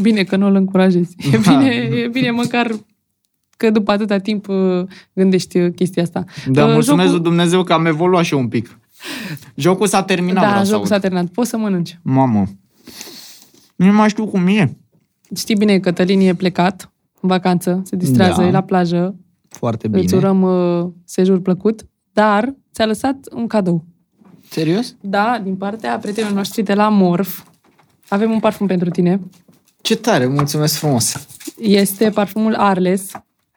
[0.00, 1.16] Bine că nu îl încurajezi.
[1.32, 1.50] E da.
[1.58, 2.70] bine, e bine măcar
[3.56, 6.24] că după atâta timp uh, gândești uh, chestia asta.
[6.46, 7.22] Da, uh, mulțumesc jocul...
[7.22, 8.78] Dumnezeu că am evoluat și un pic.
[9.54, 10.88] Jocul s-a terminat, da, vreau să jocul aud.
[10.92, 11.26] s-a terminat.
[11.26, 11.98] Poți să mănânci.
[12.02, 12.44] Mamă.
[13.76, 14.76] Nu mai știu cum e.
[15.36, 18.46] Știi bine că Cătălin e plecat în vacanță, se distrează, Da.
[18.46, 19.14] e la plajă,
[19.48, 20.16] Foarte îți bine.
[20.16, 23.84] urăm uh, sejur plăcut, dar ți-a lăsat un cadou.
[24.50, 24.94] Serios?
[25.00, 27.42] Da, din partea prietenilor noștri de la Morf,
[28.08, 29.20] avem un parfum pentru tine.
[29.80, 31.26] Ce tare, mulțumesc frumos.
[31.60, 33.10] Este parfumul Arles.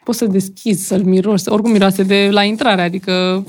[0.03, 3.43] Poți să-l deschizi, să-l miroși, oricum miroase de la intrare, adică...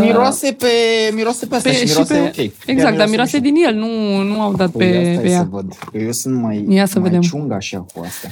[0.00, 0.66] Miroase pe,
[1.14, 2.36] miroase pe asta Pe, și și miroase pe, ok.
[2.36, 3.52] Ia Exact, dar miroase mișto.
[3.54, 5.38] din el, nu, nu au dat Păi, pe, asta pe e ea.
[5.38, 5.74] să văd.
[5.92, 7.22] Că eu sunt mai, Ia să mai vedem.
[7.22, 8.28] ciung așa cu asta.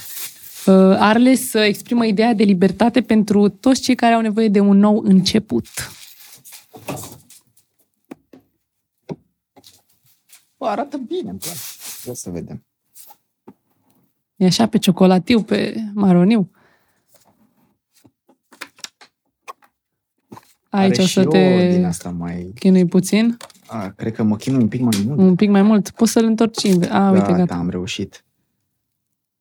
[0.66, 4.78] Uh, Arles uh, exprimă ideea de libertate pentru toți cei care au nevoie de un
[4.78, 5.66] nou început.
[10.62, 11.58] Bă, arată bine, îmi place.
[12.06, 12.64] Ia să vedem.
[14.36, 16.50] E așa pe ciocolatiu, pe maroniu.
[20.70, 22.52] Aici Are o și să eu te din asta mai...
[22.58, 23.36] chinui puțin,
[23.66, 25.18] A, cred că mă chinui un pic mai mult.
[25.18, 25.90] un pic mai mult.
[25.90, 26.64] Poți să-l întorci.
[26.64, 27.44] în- A, uite, da, gata.
[27.44, 28.24] da, am reușit.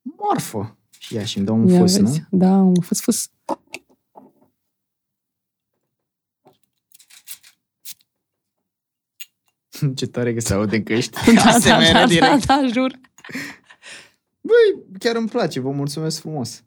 [0.02, 0.78] Morfă.
[1.00, 2.20] Și ea și îmi dă un Ia fus, vezi.
[2.30, 2.38] nu?
[2.40, 3.30] Da, un fus-fus.
[9.96, 11.18] Ce tare că se aude în căști.
[11.36, 12.46] Da, da, Asemenea, da, da, direct.
[12.46, 12.92] da, jur.
[14.42, 16.64] Băi, chiar îmi place, vă mulțumesc frumos.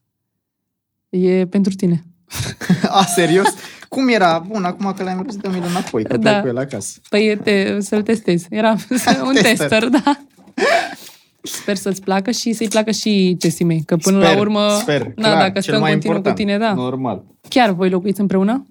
[1.08, 2.04] E pentru tine.
[2.88, 3.54] A, serios?
[3.88, 4.38] Cum era?
[4.38, 6.30] Bun, acum că l-am reușit, dă-mi-l înapoi, că Da.
[6.30, 6.98] plec cu el acasă.
[7.08, 8.46] Păi e te, să-l testezi.
[8.50, 8.76] Era un
[9.34, 9.42] Tester.
[9.42, 10.18] tester, da.
[11.42, 13.82] Sper să-ți placă și să-i placă și Cesimei.
[13.86, 16.42] Că până sper, la urmă, sper, na, clar, dacă cel stăm mai continuu important, cu
[16.42, 16.74] tine, da.
[16.74, 17.24] Normal.
[17.48, 18.66] Chiar voi locuiți împreună?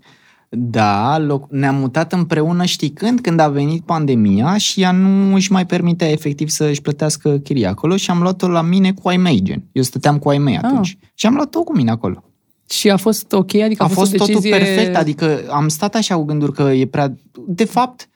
[0.55, 3.19] Da, loc, ne-am mutat împreună, știi când?
[3.19, 7.69] Când a venit pandemia și ea nu își mai permitea efectiv să își plătească chiria
[7.69, 9.63] acolo și am luat-o la mine cu ai mei, gen.
[9.71, 10.97] Eu stăteam cu ai mei atunci.
[11.13, 12.23] Și am luat-o cu mine acolo.
[12.69, 13.55] Și a fost ok?
[13.55, 14.57] Adică a, A fost o totul decizie...
[14.57, 17.15] perfect, adică am stat așa cu gânduri că e prea...
[17.47, 18.09] De fapt,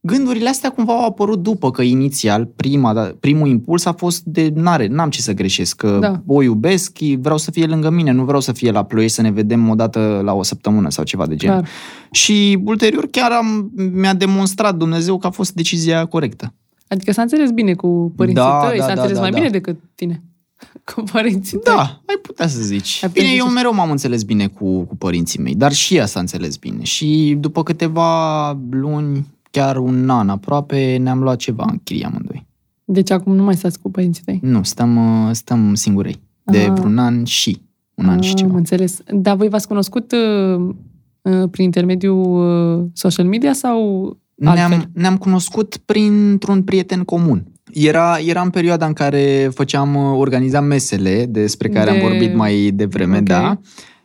[0.00, 4.52] gândurile astea cumva au apărut după, că inițial prima, da, primul impuls a fost de
[4.54, 6.22] n-are, n-am ce să greșesc, că Da.
[6.26, 9.30] o iubesc, vreau să fie lângă mine, nu vreau să fie la ploiești să ne
[9.30, 11.56] vedem o dată la o săptămână sau ceva de genul.
[11.56, 11.68] Clar.
[12.10, 16.54] Și ulterior chiar am, mi-a demonstrat Dumnezeu că a fost decizia corectă.
[16.88, 19.36] Adică s-a înțeles bine cu părinții Da, tăi, da, s-a da, înțeles da, mai da.
[19.36, 20.22] bine decât tine.
[20.94, 21.74] Cu părinții tăi.
[21.74, 22.98] Da, ai putea să zici.
[23.02, 23.52] Ai putea Bine, zice eu așa.
[23.54, 26.82] mereu m-am înțeles bine cu, cu părinții mei, dar și ea s-a înțeles bine.
[26.82, 32.46] Și după câteva luni, chiar un an aproape, ne-am luat ceva în chirie amândoi.
[32.84, 34.38] Deci acum nu mai stați cu părinții tăi.
[34.42, 34.96] Nu, stăm,
[35.26, 36.20] uh, stăm singurei.
[36.44, 36.72] De Ah.
[36.78, 37.62] vreun an și.
[37.94, 38.50] Un an și Ah, ceva.
[38.50, 39.00] Am înțeles.
[39.12, 40.74] Dar voi v-ați cunoscut uh,
[41.22, 44.06] uh, prin intermediul uh, social media sau
[44.44, 44.68] altfel?
[44.68, 47.52] Ne-am, ne-am cunoscut printr-un prieten comun.
[47.72, 52.34] Era, era în perioada în care făceam, uh, organizam mesele despre care De- am vorbit
[52.34, 53.22] mai devreme, Ok.
[53.24, 53.58] da.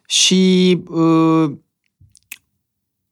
[0.07, 1.51] Și uh,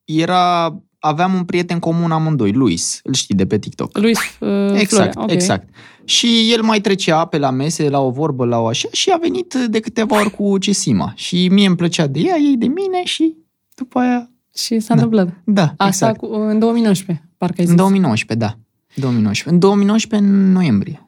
[0.06, 3.98] era, aveam un prieten comun amândoi, Luis, îl știi de pe TikTok.
[3.98, 5.12] Luis uh, Exact, Florea.
[5.16, 5.32] ok.
[5.32, 5.68] exact.
[6.04, 9.18] Și el mai trecea pe la mese, la o vorbă, la o așa, și a
[9.22, 11.14] venit de câteva ori cu Cesima.
[11.16, 13.36] Și mie îmi plăcea de ea, ei de mine și
[13.76, 15.42] după aia, Și s-a întâmplat.
[15.44, 16.18] da, Asta exact.
[16.18, 17.70] cu, în 2019, parcă ai zis.
[17.72, 18.58] În 2019, da.
[18.96, 19.50] 2019.
[19.54, 21.06] În 2019, în noiembrie.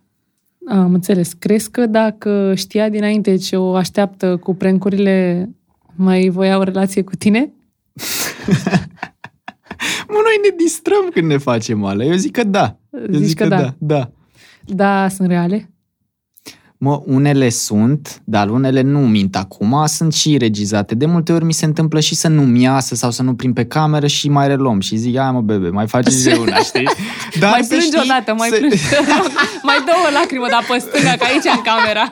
[0.67, 1.33] Am înțeles.
[1.39, 5.49] Crezi că dacă știa dinainte ce o așteaptă cu prankurile,
[5.95, 7.51] mai voia o relație cu tine?
[10.13, 12.05] Mă, noi ne distrăm când ne facem alea.
[12.05, 12.77] Eu zic că da.
[12.91, 13.57] Eu Zici zic că da.
[13.57, 13.75] da.
[13.79, 14.11] da.
[14.65, 15.72] Da, sunt reale.
[16.85, 20.95] Mă, unele sunt, dar unele nu mint acum, sunt și regizate.
[20.95, 23.65] De multe ori mi se întâmplă și să nu-mi iasă sau să nu prind pe
[23.65, 26.89] cameră și mai reluăm și zic, hai mă bebe, mai faceți de una, știi?
[27.39, 28.55] Dar mai să plângi știi, odată, mai să...
[28.57, 28.77] plângi.
[29.69, 32.11] mai dă o lacrimă, dar pe stânga, că aici în camera.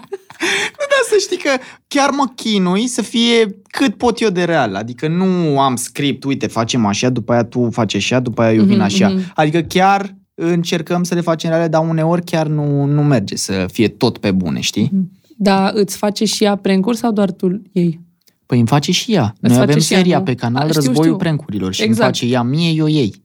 [0.77, 1.49] Da, să știi că
[1.87, 4.75] chiar mă chinui să fie cât pot eu de real.
[4.75, 8.63] Adică nu am script, uite, facem așa, după aia tu faci așa, după aia eu
[8.63, 9.07] vin Mhm, așa.
[9.09, 9.31] mhm.
[9.35, 10.15] Adică chiar
[10.45, 14.31] încercăm să le facem reale, dar uneori chiar nu, nu merge să fie tot pe
[14.31, 15.09] bune, știi?
[15.37, 17.99] Da, îți face și ea prank sau doar tu ei?
[18.45, 19.35] Păi îmi face și ea.
[19.39, 20.23] Noi face avem și ea, seria nu?
[20.23, 21.15] pe canal A, știu, Războiul știu.
[21.15, 22.01] Prencurilor și Exact.
[22.01, 23.23] îmi face ea mie, eu ei.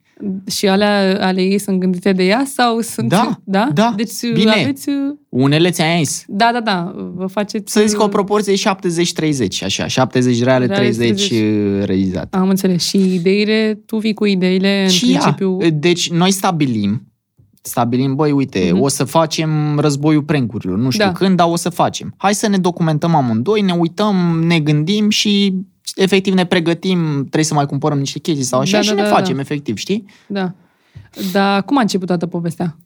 [0.51, 3.09] Și alea ale ei sunt gândite de ea sau sunt...
[3.09, 3.69] Da, da?
[3.75, 4.51] da, Deci bine.
[4.51, 4.89] aveți...
[5.29, 6.25] Unele ți-am zis.
[6.29, 7.73] Da, da, da, vă faceți...
[7.73, 8.57] Să zic o proporție 70-30,
[9.65, 9.87] așa.
[9.87, 11.87] 70 reale, Reale, 30 30.
[11.87, 12.37] realizate.
[12.37, 12.85] Am înțeles.
[12.85, 15.19] Și ideile, tu vii cu ideile în și ea.
[15.19, 15.59] principiu...
[15.73, 17.03] Deci noi stabilim,
[17.63, 18.81] stabilim, băi, uite, Mhm.
[18.83, 21.13] o să facem războiul prencurilor, nu știu Da.
[21.13, 22.15] când, dar o să facem.
[22.17, 25.55] Hai să ne documentăm amândoi, ne uităm, ne gândim și
[25.95, 29.03] efectiv ne pregătim, trebuie să mai cumpărăm niște chestii sau așa Da, și da, ne
[29.03, 29.41] da, facem, da.
[29.41, 30.05] efectiv, știi?
[30.27, 30.55] Da.
[31.33, 32.77] Dar cum a început toată povestea?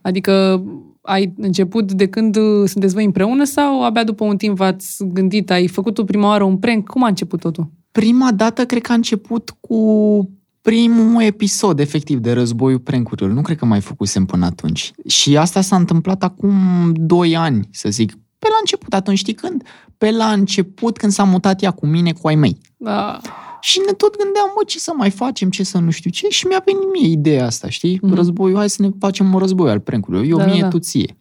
[0.00, 0.64] Adică
[1.02, 5.50] ai început de când uh, sunteți voi împreună sau abia după un timp v-ați gândit,
[5.50, 6.88] ai făcut tu prima oară un prank?
[6.88, 7.70] Cum a început totul?
[7.92, 10.30] Prima dată cred că a început cu
[10.62, 13.30] primul episod, efectiv, de războiul prencurilor.
[13.30, 14.92] Nu cred că mai făcusem până atunci.
[15.06, 16.54] Și asta s-a întâmplat acum
[16.94, 18.18] 2 ani, să zic.
[18.42, 19.62] Pe la început, atunci știi când?
[19.98, 22.58] Pe la început, când s-a mutat ea cu mine, cu ai mei.
[22.76, 23.20] Da.
[23.60, 26.28] Și ne tot gândeam, mă, ce să mai facem, ce să nu știu ce.
[26.28, 27.96] Și mi-a venit mie ideea asta, știi?
[27.96, 28.14] Mm-hmm.
[28.14, 30.24] Războiul, hai să ne facem un război al prencurilor.
[30.24, 30.68] Eu Da, mie, da, da.
[30.68, 31.16] tu ție.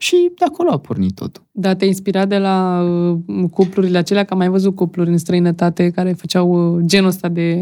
[0.00, 1.42] Și de acolo a pornit totul.
[1.52, 2.82] Da, te-ai inspirat de la
[3.26, 7.28] uh, cuplurile acelea, că am mai văzut cupluri în străinătate care făceau uh, genul ăsta
[7.28, 7.54] de,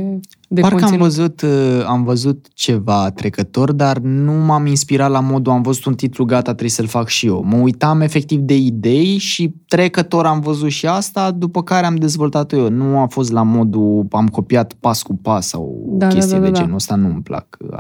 [0.49, 1.03] de Parcă am conținut.
[1.07, 5.95] văzut, uh, am văzut ceva trecător, dar nu m-am inspirat la modul, am văzut un
[5.95, 7.43] titlu, gata, trebuie să-l fac și eu.
[7.43, 12.53] Mă uitam efectiv de idei și trecător am văzut și asta, după care am dezvoltat
[12.53, 12.69] eu.
[12.69, 16.39] Nu a fost la modul, am copiat pas cu pas sau Da, da, chestii da,
[16.39, 16.59] da, de da.
[16.59, 17.77] genul ăsta, nu-mi plac uh,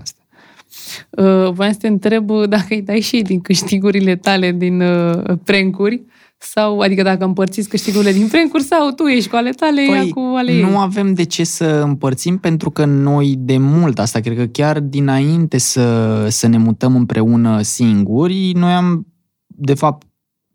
[0.76, 1.24] astea.
[1.24, 5.38] Uh, voiam să te întreb uh, dacă îi dai și din câștigurile tale din uh,
[5.44, 6.02] prencuri
[6.38, 10.20] sau, adică dacă împărțiți câștigurile din prencuri sau tu ești cu ale tale, ea cu
[10.36, 10.60] ale ei.
[10.60, 14.46] Păi, nu avem de ce să împărțim pentru că noi de mult, asta cred că
[14.46, 19.06] chiar dinainte să, să ne mutăm împreună singuri, noi am,
[19.46, 20.06] de fapt,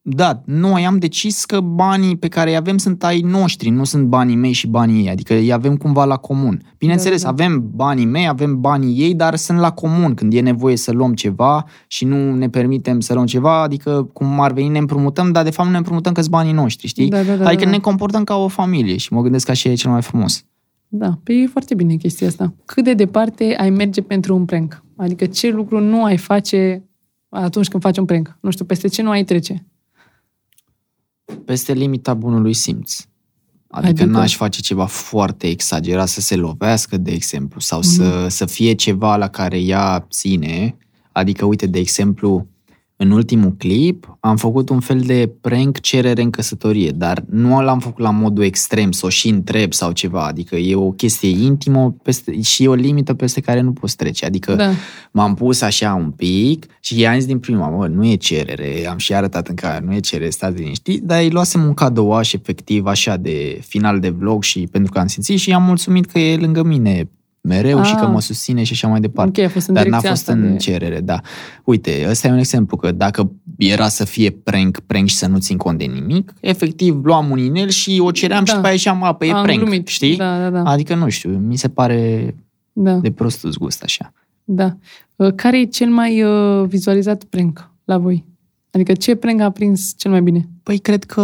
[0.03, 4.05] da, noi am decis că banii pe care îi avem sunt ai noștri, nu sunt
[4.05, 6.61] banii mei și banii ei, adică îi avem cumva la comun.
[6.77, 10.33] Bineînțeles, Da, da, da, avem banii mei, avem banii ei, dar sunt la comun când
[10.33, 14.53] e nevoie să luăm ceva și nu ne permitem să luăm ceva, adică cum ar
[14.53, 17.09] veni ne împrumutăm, dar de fapt nu ne împrumutăm că sunt banii noștri, știi?
[17.09, 17.69] Da, da, da, adică da.
[17.69, 20.45] ne comportăm ca o familie și mă gândesc că așa e cel mai frumos.
[20.87, 22.53] Da, pe e foarte bine chestia asta.
[22.65, 24.83] Cât de departe ai merge pentru un prank?
[24.95, 26.83] Adică ce lucru nu ai face
[27.29, 28.37] atunci când faci un prank?
[28.41, 29.65] Nu știu, peste ce nu ai trece?
[31.45, 32.95] Peste limita bunului simț.
[33.67, 34.03] Adică, Adică?
[34.03, 37.95] adică n-aș face ceva foarte exagerat, să se lovească, de exemplu, sau mm-hmm.
[37.95, 40.77] să, să fie ceva la care ea ține.
[41.11, 42.47] Adică, uite, de exemplu,
[43.01, 47.79] în ultimul clip am făcut un fel de prank cerere în căsătorie, dar nu l-am
[47.79, 50.25] făcut la modul extrem, să o și întreb sau ceva.
[50.25, 54.25] Adică e o chestie intimă peste, și e o limită peste care nu poți trece.
[54.25, 54.69] Adică Da.
[55.11, 58.97] m-am pus așa un pic și i-am zis din prima, mă, nu e cerere, am
[58.97, 62.85] și arătat în care nu e cerere, stați liniștit, dar îi luasem un cadouaș efectiv
[62.85, 66.37] așa de final de vlog și pentru că am simțit și i-am mulțumit că e
[66.37, 67.09] lângă mine
[67.41, 67.85] mereu Ah.
[67.85, 69.41] și că mă susține și așa mai departe.
[69.41, 70.57] Ok, a fost în Dar n-a direcția fost asta în de...
[70.57, 71.19] cerere, da.
[71.63, 75.37] Uite, ăsta e un exemplu, că dacă era să fie prank, prank și să nu
[75.37, 78.45] țin cont de nimic, efectiv luam un inel și o ceream Da.
[78.49, 79.87] și după aia ziceam, a, păi e Am prank, glumit.
[79.87, 80.15] știi?
[80.17, 80.63] Da, da, da.
[80.69, 82.35] Adică nu știu, mi se pare
[82.73, 84.13] da, de prostul gust așa.
[84.43, 84.77] da.
[85.15, 88.25] Uh, Care e cel mai uh, vizualizat prank la voi?
[88.71, 90.47] Adică ce prank a prins cel mai bine?
[90.63, 91.21] Păi cred că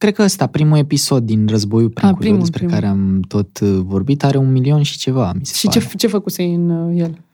[0.00, 2.74] cred că ăsta, primul episod din Războiul Prancurilor, primul, despre primul.
[2.74, 5.78] care am tot uh, vorbit, are un milion și ceva, mi se Și pare.
[5.80, 7.24] ce, ce făcuse în uh, el?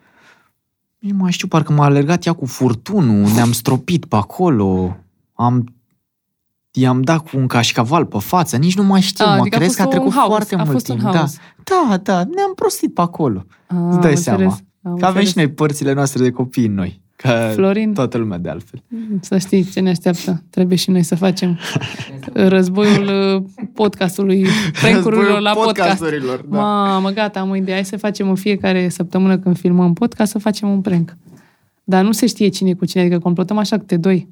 [0.98, 4.96] Nu mai știu, parcă m-a alergat ea cu furtunul, ne-am stropit pe acolo,
[5.32, 5.64] am
[6.70, 9.58] i-am dat cu un cașcaval pe față, nici nu mai știu, Ah, mă, adică a
[9.58, 11.10] crezi fost că a un trecut haos, foarte a mult fost un timp.
[11.10, 11.36] Da, haos.
[11.64, 13.44] da, da, ne-am prostit pe acolo.
[13.66, 14.42] Ah, Îți dai am seama.
[14.42, 15.28] înțeles, am Că avem înțeles.
[15.28, 17.02] și noi părțile noastre de copii în noi.
[17.16, 17.94] Ca Florin?
[17.94, 18.82] toată lumea de altfel.
[19.20, 20.42] Să știi ce ne așteaptă.
[20.50, 21.58] Trebuie și noi să facem
[22.32, 23.42] războiul uh,
[23.74, 24.46] podcastului,
[24.80, 25.76] prank-urilor la podcast.
[25.76, 26.58] podcasturilor, da.
[26.58, 27.74] Mamă, gata, am o idee.
[27.74, 31.16] Hai să facem în fiecare săptămână când filmăm podcast, să facem un prank.
[31.84, 34.28] Dar nu se știe cine e cu cine, adică complotăm așa câte doi.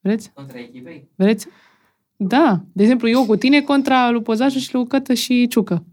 [0.00, 0.30] Vreți?
[0.34, 1.08] Contra echipei?
[1.14, 1.46] Vreți?
[2.16, 2.60] Da.
[2.72, 5.84] De exemplu, eu cu tine contra lui Pozașul și lui Cătă și Ciucă.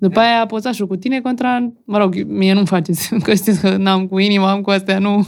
[0.00, 1.72] După aia Pozașul cu tine contra...
[1.84, 5.26] Mă rog, mie nu-mi faceți, că știți că n-am cu inima, am cu astea, nu...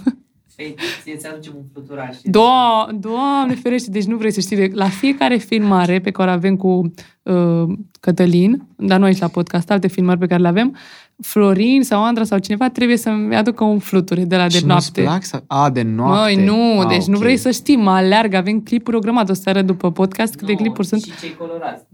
[0.56, 2.16] Păi, ție ți aducem un fluturaș.
[2.16, 4.56] Do- Doamne ferește, deci nu vrei să știi.
[4.56, 6.92] de- La fiecare filmare pe care o avem cu
[7.22, 7.62] uh,
[8.00, 10.76] Cătălin, dar nu aici la podcast, alte filmări pe care le avem,
[11.20, 14.66] Florin sau Andra sau cineva trebuie să-mi aducă un fluture de la de și nu-ți
[14.66, 15.02] noapte.
[15.02, 15.24] plac?
[15.24, 15.44] Sau...
[15.46, 16.20] A, de noapte.
[16.34, 17.20] Măi, nu, A, deci nu ok.
[17.22, 20.54] vrei să știi, mă alerg, avem clipuri o grămadă, o să arăt după podcast câte
[20.54, 21.02] clipuri sunt.
[21.02, 21.84] Și cei colorați.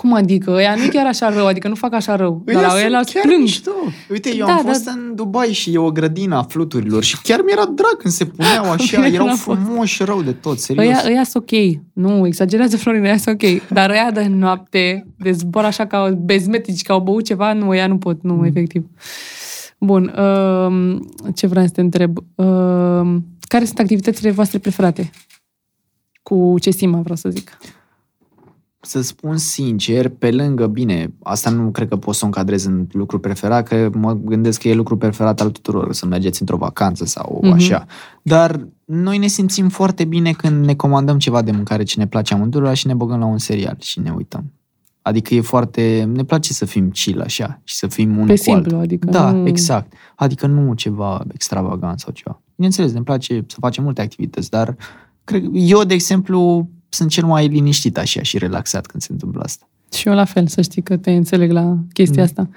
[0.00, 0.50] Cum adică?
[0.50, 2.88] Ăia nu e chiar așa rău, adică nu fac așa rău, dar Ăia la ăia
[3.02, 3.40] sunt chiar plâng.
[3.42, 3.70] mișto.
[4.10, 4.72] Uite, eu Da, am da.
[4.72, 8.24] fost în Dubai și e o grădină a fluturilor și chiar mi-era drag când se
[8.24, 9.58] puneau așa, Bine, erau n-am fost.
[9.60, 10.84] frumoși rău de tot, serios.
[10.86, 11.80] Ăia, ăia sunt ok.
[11.92, 13.68] Nu, exagerează Florin, ăia sunt ok.
[13.68, 17.86] Dar ăia de noapte, de zbor așa ca bezmetici, că au băut ceva, nu, ăia
[17.86, 18.86] nu pot, nu, efectiv.
[19.78, 20.98] Bun, uh,
[21.34, 22.16] ce vreau să te întreb?
[22.34, 23.16] Uh,
[23.48, 25.10] care sunt activitățile voastre preferate?
[26.22, 27.58] Cu Cesima, vreau să zic.
[28.82, 32.86] Să spun sincer, pe lângă, bine, asta nu cred că pot să o încadrez în
[32.92, 37.04] lucru preferat, că mă gândesc că e lucru preferat al tuturor, să mergeți într-o vacanță
[37.04, 37.52] sau Mhm.
[37.52, 37.86] așa.
[38.22, 42.34] Dar noi ne simțim foarte bine când ne comandăm ceva de mâncare ce ne place
[42.34, 44.52] amândurora și ne băgăm la un serial și ne uităm.
[45.02, 46.08] Adică e foarte...
[46.12, 48.78] Ne place să fim chill așa și să fim unul Pe cu simplu, altul.
[48.78, 49.92] adică Da, nu- exact.
[50.16, 52.42] Adică nu ceva extravagant sau ceva.
[52.54, 54.76] Bineînțeles, ne place să facem multe activități, dar
[55.24, 59.68] cred, eu, de exemplu, sunt cel mai liniștit așa și relaxat când se întâmplă asta.
[59.94, 62.28] Și eu la fel, să știi că te înțeleg la chestia Mm.
[62.28, 62.48] asta.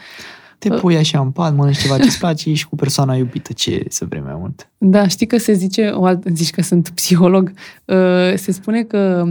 [0.57, 4.05] Te pui așa în pat, mănânci ceva ce-ți place, ești cu persoana iubită, ce să
[4.05, 4.69] vrei mai mult.
[4.77, 7.51] Da, știi că se zice, o altă, zici că sunt psiholog,
[7.86, 7.95] uh,
[8.36, 9.25] se spune că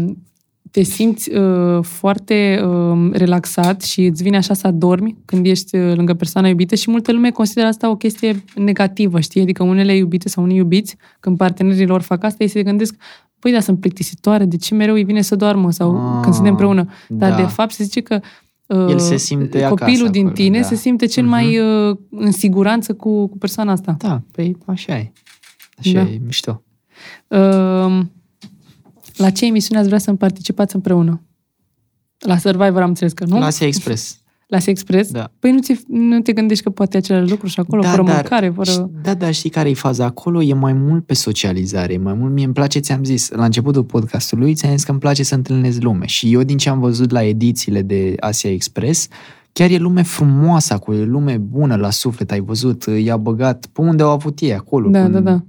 [0.73, 5.97] te simți uh, foarte uh, relaxat și îți vine așa să adormi când ești uh,
[5.97, 9.41] lângă persoana iubită și multă lume consideră asta o chestie negativă, știi?
[9.41, 12.95] Adică unele iubite sau unii iubiți, când partenerii lor fac asta, ei se gândesc,
[13.39, 16.53] păi da, sunt plictisitoare, de ce mereu îi vine să doarmă sau ah, când suntem
[16.53, 16.89] împreună?
[17.09, 17.37] Dar da.
[17.37, 18.21] de fapt se zice că
[18.67, 20.67] uh, El se simte copilul din acolo, tine da.
[20.67, 21.29] se simte cel uh-huh.
[21.29, 23.95] mai uh, în siguranță cu, cu persoana asta.
[23.99, 25.13] Da, păi așa e.
[25.79, 26.01] Așa Da.
[26.01, 26.63] e, mișto.
[27.29, 28.01] Uh,
[29.17, 31.23] la ce emisiune ați vrea să participați împreună?
[32.19, 33.39] La Survivor am înțeles că nu?
[33.39, 34.17] La Asia Express.
[34.47, 35.11] La Sex Express?
[35.11, 35.31] Da.
[35.39, 38.91] Păi nu, ți, nu te gândești că poate același lucru și acolo, fără mâncare, fără...
[39.03, 40.43] Da, da, știi care e faza acolo?
[40.43, 43.85] E mai mult pe socializare, e mai mult, mie îmi place, ți-am zis, la începutul
[43.85, 47.11] podcastului, ți-am zis că îmi place să întâlnesc lume și eu din ce am văzut
[47.11, 49.09] la edițiile de Asia Express,
[49.53, 53.81] chiar e lume frumoasă acolo, e lume bună la suflet, ai văzut, i-a băgat pe
[53.81, 54.91] unde au avut ei acolo.
[54.91, 55.45] Da, până- da, da.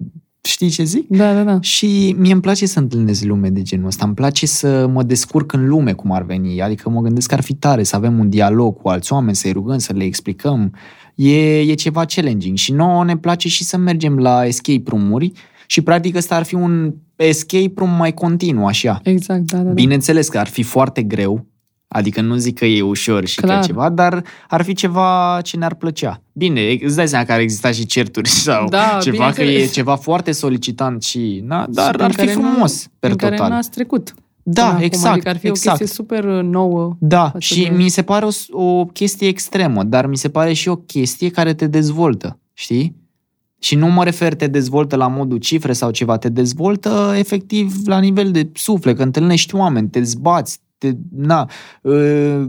[0.47, 1.07] Știi ce zic?
[1.07, 1.57] Da, da, da.
[1.61, 5.53] Și mie îmi place să întâlnesc lume de genul ăsta, îmi place să mă descurc
[5.53, 8.29] în lume cum ar veni, adică mă gândesc că ar fi tare să avem un
[8.29, 10.73] dialog cu alți oameni, să-i rugăm, să le explicăm.
[11.15, 15.31] E, e ceva challenging și nouă ne place și să mergem la escape room-uri
[15.67, 18.99] și practic ăsta ar fi un escape room mai continuu, așa.
[19.03, 19.63] Exact, da, da.
[19.63, 19.71] da.
[19.71, 21.45] Bineînțeles că ar fi foarte greu,
[21.93, 23.59] adică nu zic că e ușor și Clar.
[23.59, 26.21] că ceva, dar ar fi ceva ce ne-ar plăcea.
[26.33, 29.73] Bine, îți dai seama că ar exista și certuri sau Da, ceva, că e bineînțeles.
[29.73, 33.15] ceva foarte solicitant și, na, dar Și prin ar fi care n-a- frumos, per prin
[33.15, 33.51] care total.
[33.51, 34.13] n-ați trecut.
[34.45, 35.75] Da, până acum, exact, Adică ar fi exact.
[35.75, 36.95] o chestie super uh, nouă.
[36.99, 40.53] Da, față și de- mi se pare o, o chestie extremă, dar mi se pare
[40.53, 43.01] și o chestie care te dezvoltă, știi?
[43.59, 47.99] Și nu mă refer te dezvoltă la modul cifre sau ceva, te dezvoltă efectiv la
[47.99, 51.49] nivel de suflet, că întâlnești oameni, te zbați, te, na,
[51.81, 52.43] uh,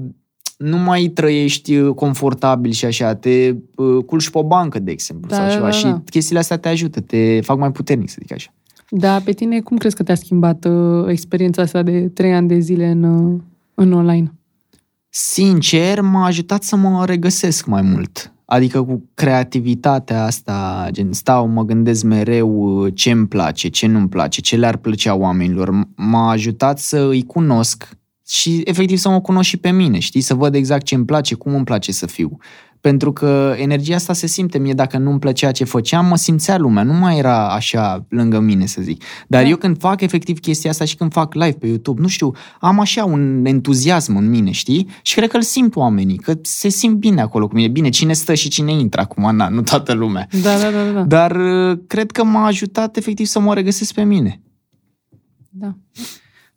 [0.58, 5.28] nu mai trăiești uh, confortabil și așa, te uh, culci pe o bancă, de exemplu,
[5.28, 6.02] Da, sau da, ceva da, și da.
[6.10, 8.52] chestiile astea te ajută, te fac mai puternic, să zic așa.
[8.90, 12.58] Da, pe tine cum crezi că te-a schimbat uh, experiența asta de trei ani de
[12.58, 13.40] zile în, uh,
[13.74, 14.32] în online?
[15.08, 18.32] sincer, m-a ajutat să mă regăsesc mai mult.
[18.44, 24.40] Adică cu creativitatea asta, gen stau, mă gândesc mereu ce îmi place, ce nu-mi place,
[24.40, 25.68] ce le-ar plăcea oamenilor.
[25.68, 27.88] M- M-a ajutat să îi cunosc
[28.28, 30.20] și efectiv să mă cunosc și pe mine, știi?
[30.20, 32.36] Să văd exact ce îmi place, cum îmi place să fiu.
[32.80, 36.82] Pentru că energia asta se simte mie, dacă nu-mi plăcea ce făceam, mă simțea lumea,
[36.82, 39.02] nu mai era așa lângă mine, să zic.
[39.28, 39.48] Dar Da.
[39.48, 42.80] eu când fac efectiv chestia asta și când fac live pe YouTube, nu știu, am
[42.80, 44.88] așa un entuziasm în mine, știi?
[45.02, 47.68] Și cred că îl simt oamenii, că se simt bine acolo cu mine.
[47.68, 50.28] Bine, cine stă și cine intră acum, na, nu toată lumea.
[50.42, 51.02] Da, da, da, da.
[51.02, 51.36] Dar
[51.70, 54.42] uh, cred că m-a ajutat efectiv să mă regăsesc pe mine.
[55.48, 55.76] da.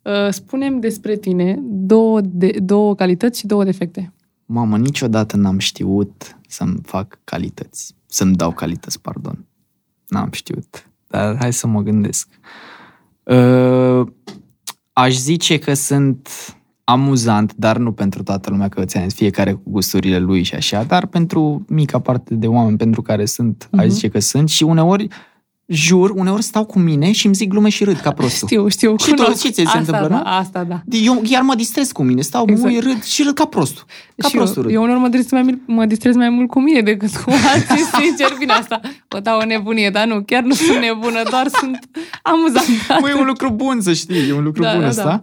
[0.08, 4.12] Uh, Spunem despre tine două, de, două calități și două defecte.
[4.46, 7.94] Mamă, niciodată n-am știut să-mi fac calități.
[8.06, 9.46] Să-mi dau calități, pardon.
[10.06, 10.90] N-am știut.
[11.08, 12.28] Dar hai să mă gândesc.
[13.22, 14.06] Uh,
[14.92, 16.28] aș zice că sunt
[16.84, 20.82] amuzant, dar nu pentru toată lumea, că ți-am zis, fiecare cu gusturile lui și așa,
[20.84, 23.78] dar pentru mica parte de oameni pentru care sunt, uh-huh.
[23.78, 23.94] aș Mhm.
[23.94, 25.08] zice că sunt și uneori,
[25.70, 28.48] jur, uneori stau cu mine și îmi zic glume și râd ca prostul.
[28.48, 29.40] Știu, știu, Și tu, cunosc.
[29.44, 30.22] și ți se asta, întâmplă, da, nu?
[30.24, 30.82] Asta, da.
[30.90, 32.68] Eu chiar mă distrez cu mine, stau, Exact.
[32.68, 32.84] exact.
[32.86, 33.84] mă râd și râd ca prostul.
[34.16, 34.74] Ca și prostul eu, râd.
[34.74, 37.84] eu uneori mă distrez, mai, mult- mă distrez mai mult cu mine decât cu alții,
[38.00, 38.80] sincer, bine asta.
[39.16, 41.78] O dau o nebunie, dar nu, chiar nu sunt nebună, doar sunt
[42.22, 42.96] amuzantă.
[43.00, 45.02] Mă, e un lucru bun să știi, e un lucru Da, bun da, ăsta.
[45.04, 45.22] da.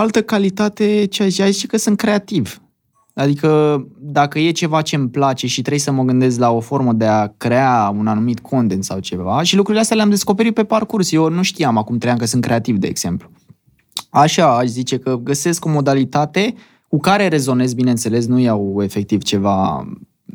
[0.00, 2.60] Altă calitate, ce aș zice că sunt creativ.
[3.14, 6.92] Adică dacă e ceva ce îmi place și trebuie să mă gândesc la o formă
[6.92, 11.12] de a crea un anumit content sau ceva și lucrurile astea le-am descoperit pe parcurs.
[11.12, 13.30] Eu nu știam acum trei ani că sunt creativ, de exemplu.
[14.10, 16.54] Așa aș zice că găsesc o modalitate
[16.88, 19.86] cu care rezonez, bineînțeles, nu iau efectiv ceva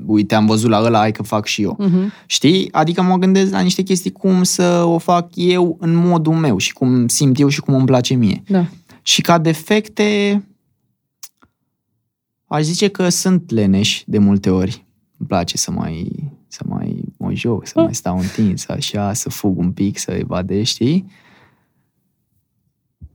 [0.06, 1.78] uite, am văzut la ăla, hai că fac și eu.
[1.80, 2.26] Uh-huh.
[2.26, 2.72] Știi?
[2.72, 6.74] Adică mă gândesc la niște chestii cum să o fac eu în modul meu și
[6.74, 8.44] cum simt eu și cum îmi place mie.
[8.48, 8.66] Da.
[9.02, 10.44] Și ca defecte,
[12.48, 14.86] aș zice că sunt leneș de multe ori.
[15.18, 19.58] Îmi place să mai, să mai mă joc, să mai stau întins, așa, să fug
[19.58, 21.12] un pic, să evadez, știi?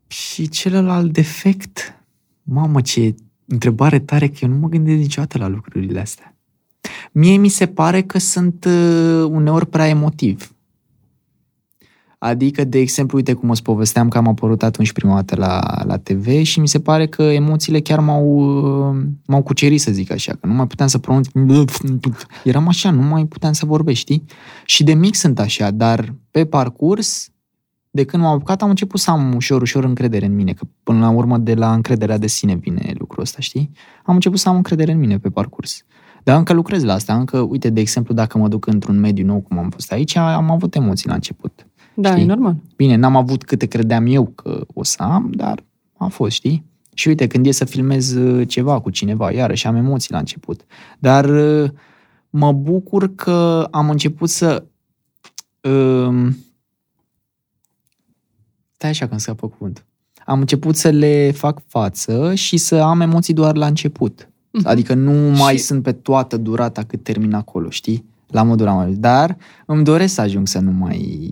[0.06, 1.94] Și celălalt defect,
[2.42, 3.14] mamă, ce
[3.46, 6.36] întrebare tare, că eu nu mă gândesc niciodată la lucrurile astea.
[7.12, 10.54] Mie mi se pare că sunt uh, uneori prea emotiv.
[12.24, 15.96] Adică, de exemplu, uite cum îți povesteam că am apărut atunci prima dată la, la
[15.96, 20.32] TV și mi se pare că emoțiile chiar m-au, uh, m-au cucerit, să zic așa,
[20.32, 21.28] că nu mai puteam să pronunț.
[22.44, 24.24] Eram așa, nu mai puteam să vorbesc, știi?
[24.64, 27.28] Și de mic sunt așa, dar pe parcurs,
[27.90, 30.98] de când m-am apucat, am început să am ușor, ușor încredere în mine, că până
[30.98, 33.70] la urmă de la încrederea de sine vine lucrul ăsta, știi?
[34.04, 35.84] Am început să am încredere în mine pe parcurs.
[36.24, 37.14] Dar încă lucrez la asta.
[37.14, 40.50] Încă, uite, de exemplu, dacă mă duc într-un mediu nou, cum am fost aici, am
[40.50, 41.66] avut emoții la început.
[41.94, 42.22] Da, Știi?
[42.22, 42.56] e normal.
[42.76, 45.64] Bine, n-am avut câte credeam eu că o să am, dar
[45.96, 46.64] a fost, știi?
[46.94, 50.64] Și uite, când e să filmez uh, ceva cu cineva, iarăși am emoții la început.
[50.98, 51.70] Dar uh,
[52.30, 54.64] mă bucur că am început să...
[55.60, 56.36] Um,
[58.74, 59.84] stai așa când scapă cuvântul.
[60.26, 64.28] Am început să le fac față și să am emoții doar la început.
[64.50, 64.66] Mhm.
[64.66, 68.04] Adică nu mai Și- sunt pe toată durata cât termin acolo, știi?
[68.26, 68.94] La modul la modul.
[68.96, 69.36] Dar
[69.66, 71.30] îmi doresc să ajung să nu mai,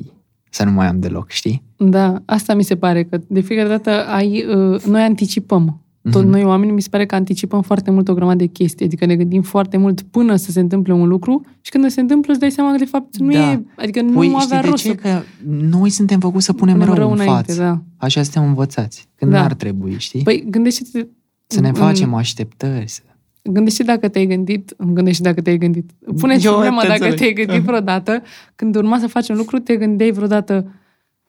[0.50, 1.62] să nu mai am deloc, știi?
[1.76, 5.80] Da, asta mi se pare, că de fiecare dată ai, uh, noi anticipăm.
[6.10, 6.30] Tot Mhm.
[6.30, 9.16] noi oamenii mi se pare că anticipăm foarte mult o grămadă de chestii, adică ne
[9.16, 12.50] gândim foarte mult până să se întâmple un lucru și când se întâmplă îți dai
[12.50, 13.50] seama că de fapt nu Da.
[13.52, 14.88] e, adică nu Păi avea știi de rost ce?
[14.88, 17.60] să Că noi suntem făcuți să punem, punem rău, în înainte, față.
[17.62, 17.80] da.
[17.96, 19.08] Așa suntem învățați.
[19.14, 19.40] Când Da.
[19.40, 20.22] n-ar trebui, știi?
[20.22, 21.06] Păi gândește-te
[21.46, 22.88] să ne în- facem așteptări.
[22.88, 23.00] Să...
[23.42, 25.90] Gândește dacă te-ai gândit, gândește dacă te-ai gândit.
[26.18, 27.18] Puneți Eu problema te dacă înțeleg.
[27.34, 28.22] te-ai gândit vreodată,
[28.54, 30.72] când urma să faci un lucru, te gândeai vreodată,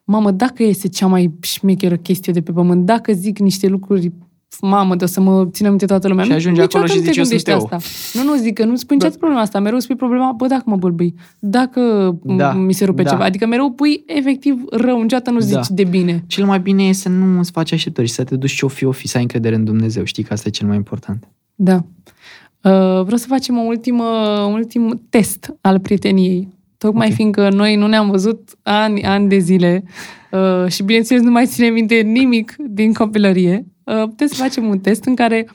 [0.04, 4.12] mamă, dacă este cea mai șmecheră chestie de pe pământ, dacă zic niște lucruri,
[4.60, 6.24] mamă, de o să mă țină minte toată lumea.
[6.24, 7.78] Și Nu- ajungi acolo niciodată și nu te zici, eu sunt gândești eu.
[7.78, 8.18] Asta.
[8.18, 9.60] Nu, nu, zic că nu spui niciodată problema asta.
[9.60, 11.80] Mereu spui problema, bă, dacă mă bâlbâi, dacă
[12.22, 13.10] Da, da, mi se rupe da.
[13.10, 13.24] ceva.
[13.24, 15.74] Adică mereu pui efectiv rău, niciodată nu zici Da.
[15.74, 16.24] de bine.
[16.26, 18.68] Cel mai bine e să nu îți faci așteptări și să te duci ce o
[18.68, 20.04] fi, o fi, să ai încredere în Dumnezeu.
[20.04, 21.28] Știi că asta e cel mai important.
[21.62, 21.74] Da.
[22.62, 23.98] Uh, vreau să facem un ultim,
[24.46, 26.48] un ultim test al prieteniei.
[26.78, 27.14] Tocmai Ok.
[27.14, 29.84] fiindcă noi nu ne-am văzut ani, ani de zile
[30.30, 34.78] uh, și, bineînțeles, nu mai ține minte nimic din copilărie, uh, putem să facem un
[34.78, 35.48] test în care,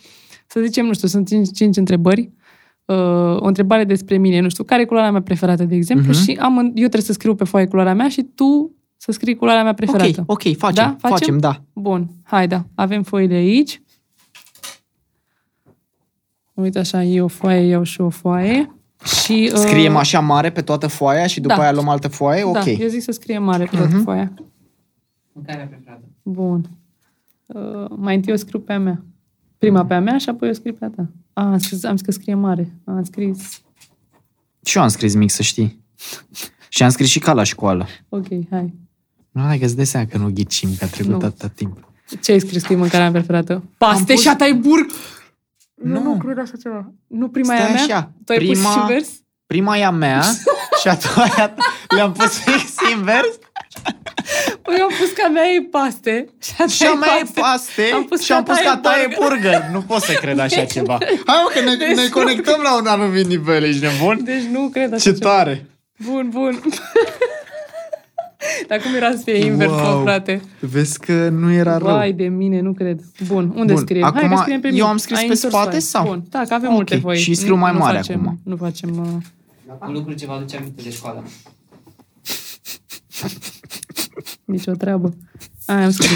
[0.48, 2.30] să zicem, nu știu, sunt cinci, cinci întrebări,
[2.86, 2.96] uh,
[3.40, 6.22] o întrebare despre mine, nu știu, care e culoarea mea preferată, de exemplu, Mhm.
[6.24, 9.36] și am, în- eu trebuie să scriu pe foaie culoarea mea și tu să scrii
[9.36, 10.24] culoarea mea preferată.
[10.26, 10.96] Ok, ok, facem, Da?
[11.00, 11.18] Facem?
[11.18, 11.62] facem, da.
[11.74, 13.82] Bun, hai da, avem foile aici.
[16.62, 18.72] Uite așa, eu o foaie, iau și o foaie.
[19.24, 21.62] Și, uh, Scriem așa mare pe toată foaia și după da.
[21.62, 22.42] aia luăm altă foaie?
[22.54, 22.66] Da, Ok.
[22.80, 24.04] eu zic să scrie mare pe toată Mhm.
[24.04, 24.34] foaia.
[25.32, 26.04] Mâncarea preferată.
[26.24, 26.70] Bun.
[27.46, 29.04] Uh, mai întâi eu scriu pe a mea.
[29.58, 31.10] Prima pe a mea și apoi eu scriu pe a ta.
[31.34, 32.72] A, am scris, am scris că scrie mare.
[32.84, 33.62] Am scris...
[34.66, 35.84] Și eu am scris mic, să știi.
[36.70, 37.86] și am scris și ca la școală.
[38.10, 38.74] Ok, hai.
[39.32, 41.26] Nu, hai că îți dai seama că nu ghicim, că a trecut Nu.
[41.26, 41.92] atâta timp.
[42.24, 43.64] Ce ai scris că e mâncarea mea preferată?
[43.78, 44.92] Paste pus- și a burg!
[45.84, 46.04] Nu, Nu.
[46.04, 46.92] nu, cred așa ceva.
[47.08, 47.84] Nu prima e Stai a mea?
[47.84, 49.10] așa, Tu ai pus prima- și invers?
[49.48, 50.22] Prima e a mea
[50.82, 51.64] și a doua e a ta.
[51.96, 53.28] Le-am pus fix invers
[54.62, 57.18] Păi eu am pus că a mea e paste și a ta și a mea
[57.22, 59.16] e paste Am pus și am că pus a că ta a ta e e
[59.20, 59.70] burger.
[59.72, 60.98] Nu pot să cred așa ceva.
[61.26, 64.24] Hai mă, că ne, Deci ne nu conectăm la un anumit nivel, ești nebun?
[64.24, 65.30] Deci nu cred așa Ce ceva.
[65.36, 65.66] tare!
[66.06, 66.62] Bun, bun.
[68.68, 69.94] Dar cum era să fie invers, Wow.
[69.94, 70.02] wow.
[70.04, 70.42] frate?
[70.60, 71.88] Vezi că nu era rău.
[71.96, 73.00] Vai de mine, nu cred.
[73.28, 74.04] Bun, unde Bun, scriem?
[74.04, 74.86] acum Hai că scriem pe eu mine.
[74.86, 75.80] am scris Ai pe întors spate foaia.
[75.82, 76.06] sau?
[76.06, 77.18] Bun, da, că avem Ok, multe foi.
[77.18, 78.40] și scriu Nu- mai nu mare facem, acum.
[78.44, 78.90] Nu facem...
[79.00, 79.88] Uh...
[79.88, 81.24] Un lucru ce vă aduce aminte de școală.
[84.46, 85.14] Nici o treabă.
[85.66, 86.10] Aia am scris.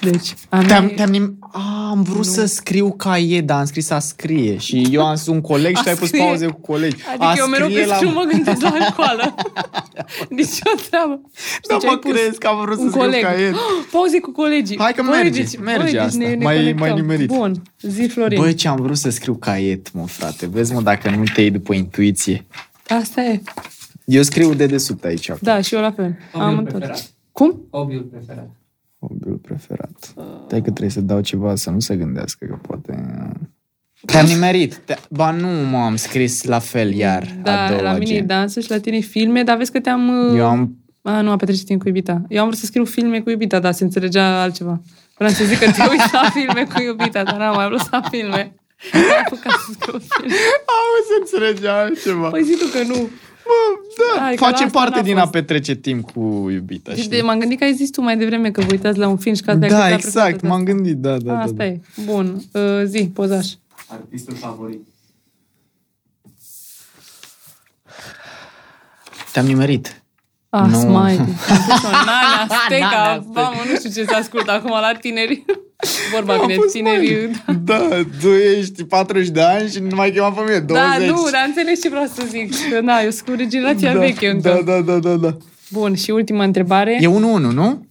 [0.00, 1.38] Deci, a mea Te-am, e- te-am nim...
[1.52, 2.22] A, am vrut Nu.
[2.22, 4.56] să scriu ca e, dar am scris a scrie.
[4.58, 6.22] Și eu am un coleg și A tu ai pus scrie.
[6.24, 6.96] pauze cu colegi.
[7.08, 9.34] Adică a eu mereu scrie când scriu mă gândesc la școală.
[10.36, 11.20] Nici o treabă.
[11.22, 11.28] Da,
[11.62, 12.10] Știi ce ai mă pus?
[12.12, 13.22] crezi că am vrut să Un scriu coleg.
[13.22, 13.52] ca e.
[13.92, 14.78] Pauze cu colegii.
[14.78, 16.18] Hai că Băi, merge, deci- merge băi, deci asta.
[16.18, 16.78] Ne, ne Mai- conectăm.
[16.88, 17.26] mai nimerit.
[17.26, 18.40] Bun, zi Florin.
[18.40, 20.46] Băi, ce am vrut să scriu caiet, mă, frate.
[20.46, 22.46] Vezi, mă, dacă nu te iei după intuiție.
[22.88, 23.40] Asta e.
[24.04, 25.28] Eu scriu de desubt aici.
[25.30, 25.40] acum.
[25.42, 26.04] Da, și eu la fel.
[26.32, 26.72] Am Hobby-ul întors.
[26.78, 27.10] preferat.
[27.32, 27.60] Cum?
[27.70, 28.50] Hobby-ul preferat.
[29.08, 30.14] Hobby-ul preferat.
[30.48, 32.92] Dai că trebuie să dau ceva să nu se gândească că poate...
[34.06, 34.76] Te-am nimerit.
[34.76, 34.96] Te...
[35.10, 37.36] Ba nu, mă, am scris la fel iar.
[37.42, 38.26] Da, a doua la mine e gen.
[38.26, 40.08] dansul și la tine e filme, dar vezi că te-am...
[40.08, 40.76] uh, Eu am...
[41.02, 42.22] A, nu, a petrecit timp cu iubita.
[42.28, 44.80] Eu am vrut să scriu filme cu iubita, dar se înțelegea altceva.
[45.16, 48.00] Vreau să zic că te uiți la filme cu iubita, dar n-am mai vrut la
[48.10, 48.54] filme.
[48.92, 50.34] Am apucat să scriu filme.
[50.78, 52.28] Am să înțelegea altceva.
[52.28, 53.08] Păi zi tu că nu.
[53.44, 55.26] Bă, da, Hai, că la face asta parte n-a din fost.
[55.26, 57.16] a petrece timp cu iubita, Deci știi?
[57.16, 59.34] de, m-am gândit că ai zis tu mai devreme că vă uitați la un film
[59.34, 60.46] și că asta e Da, activitatea exact, preferată.
[60.56, 61.40] m-am gândit, da, da, da.
[61.40, 61.64] Asta da.
[61.66, 61.80] e.
[62.04, 62.42] Bun.
[62.52, 63.46] Uh, zi, pozaș.
[63.88, 64.86] Artistul favorit.
[69.32, 70.02] Te-am nimerit.
[70.48, 70.78] Ah, Nu.
[70.78, 71.18] Smiley.
[71.18, 71.88] Am pus-o.
[71.90, 72.88] Nana Steca.
[72.90, 73.24] Nana Steca.
[73.32, 75.44] Mamă, nu știu ce se ascultă acum la tineri.
[76.12, 77.30] Vorba bine, fost tinerii.
[77.64, 77.88] Da,
[78.20, 80.84] tu ești 40 de ani și nu mai chema pe mine, 20.
[80.84, 82.52] Da, nu, dar înțelegi ce vreau să zic.
[82.70, 84.60] Că, na, eu sunt cu generația da, veche încă.
[84.64, 85.36] Da, da, da, da, da.
[85.70, 86.98] Bun, și ultima întrebare.
[87.00, 87.10] E 1-1,
[87.52, 87.86] nu?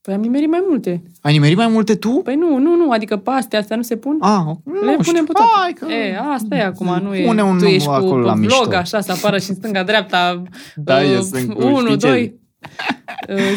[0.00, 1.02] Păi am nimerit mai multe.
[1.20, 2.20] Ai nimerit mai multe tu?
[2.24, 4.16] Păi nu, nu, nu, adică pe astea, astea nu se pun.
[4.20, 5.02] Ah, nu Le știu.
[5.02, 5.50] punem pe toate.
[5.60, 5.86] Hai că...
[5.92, 7.24] E, asta e acum, nu e.
[7.24, 8.76] Pune un tu ești număr cu, acolo la cu vlog, mișto.
[8.76, 10.42] așa, să apară și în stânga-dreapta.
[10.76, 12.06] Da, eu sunt cu- 1, știi ce?
[12.06, 12.40] 2.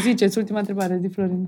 [0.01, 1.47] Ziceți, ultima întrebare, zi Florin.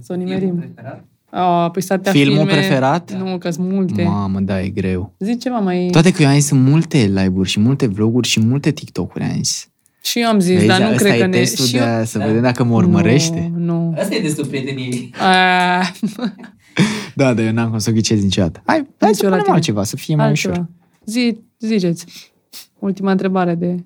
[0.00, 0.48] Să o nimerim.
[0.48, 1.04] Artistul preferat.
[1.36, 2.52] Oh, păi să Filmul filme...
[2.52, 3.12] preferat?
[3.12, 4.02] Nu, că sunt multe.
[4.02, 5.14] Mamă, da, e greu.
[5.18, 5.88] Zici ceva mai...
[5.92, 9.32] Toate că eu am zis sunt multe live-uri și multe vloguri și multe TikTok-uri am
[9.36, 9.68] zis.
[10.02, 11.36] Și eu am zis, Vezi, dar nu ăsta cred e că ne...
[11.36, 11.84] testul și de eu...
[11.84, 12.24] a, să Da.
[12.26, 13.52] vedem dacă mă urmărește.
[13.56, 13.94] Nu, nu.
[13.98, 15.10] Asta e destul prieteniei.
[15.20, 15.80] A,
[17.14, 18.62] Da, dar eu n-am cum să o ghicez niciodată.
[18.66, 19.54] Hai, hai Nici să eu la punem tine.
[19.54, 20.50] altceva, să fie mai ușor.
[20.50, 20.70] altceva.
[21.04, 22.32] Zi, ziceți.
[22.78, 23.84] Ultima întrebare de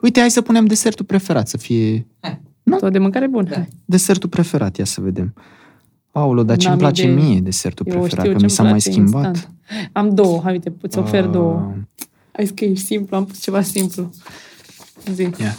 [0.00, 2.06] Uite, hai să punem desertul preferat, să fie
[2.78, 3.48] tot de mâncare bună.
[3.48, 3.64] Da.
[3.84, 5.34] desertul preferat, ia să vedem.
[6.10, 7.14] Aolo, dar ce-mi N-am place idee.
[7.14, 9.24] mie desertul Eu preferat, știu că ce mi s-a mai place schimbat.
[9.34, 9.50] instant.
[9.92, 11.72] Am două, hai uite, îți ofer Ah, două.
[12.32, 14.10] Hai că e simplu, am pus ceva simplu.
[15.12, 15.22] Zi.
[15.22, 15.54] Ia.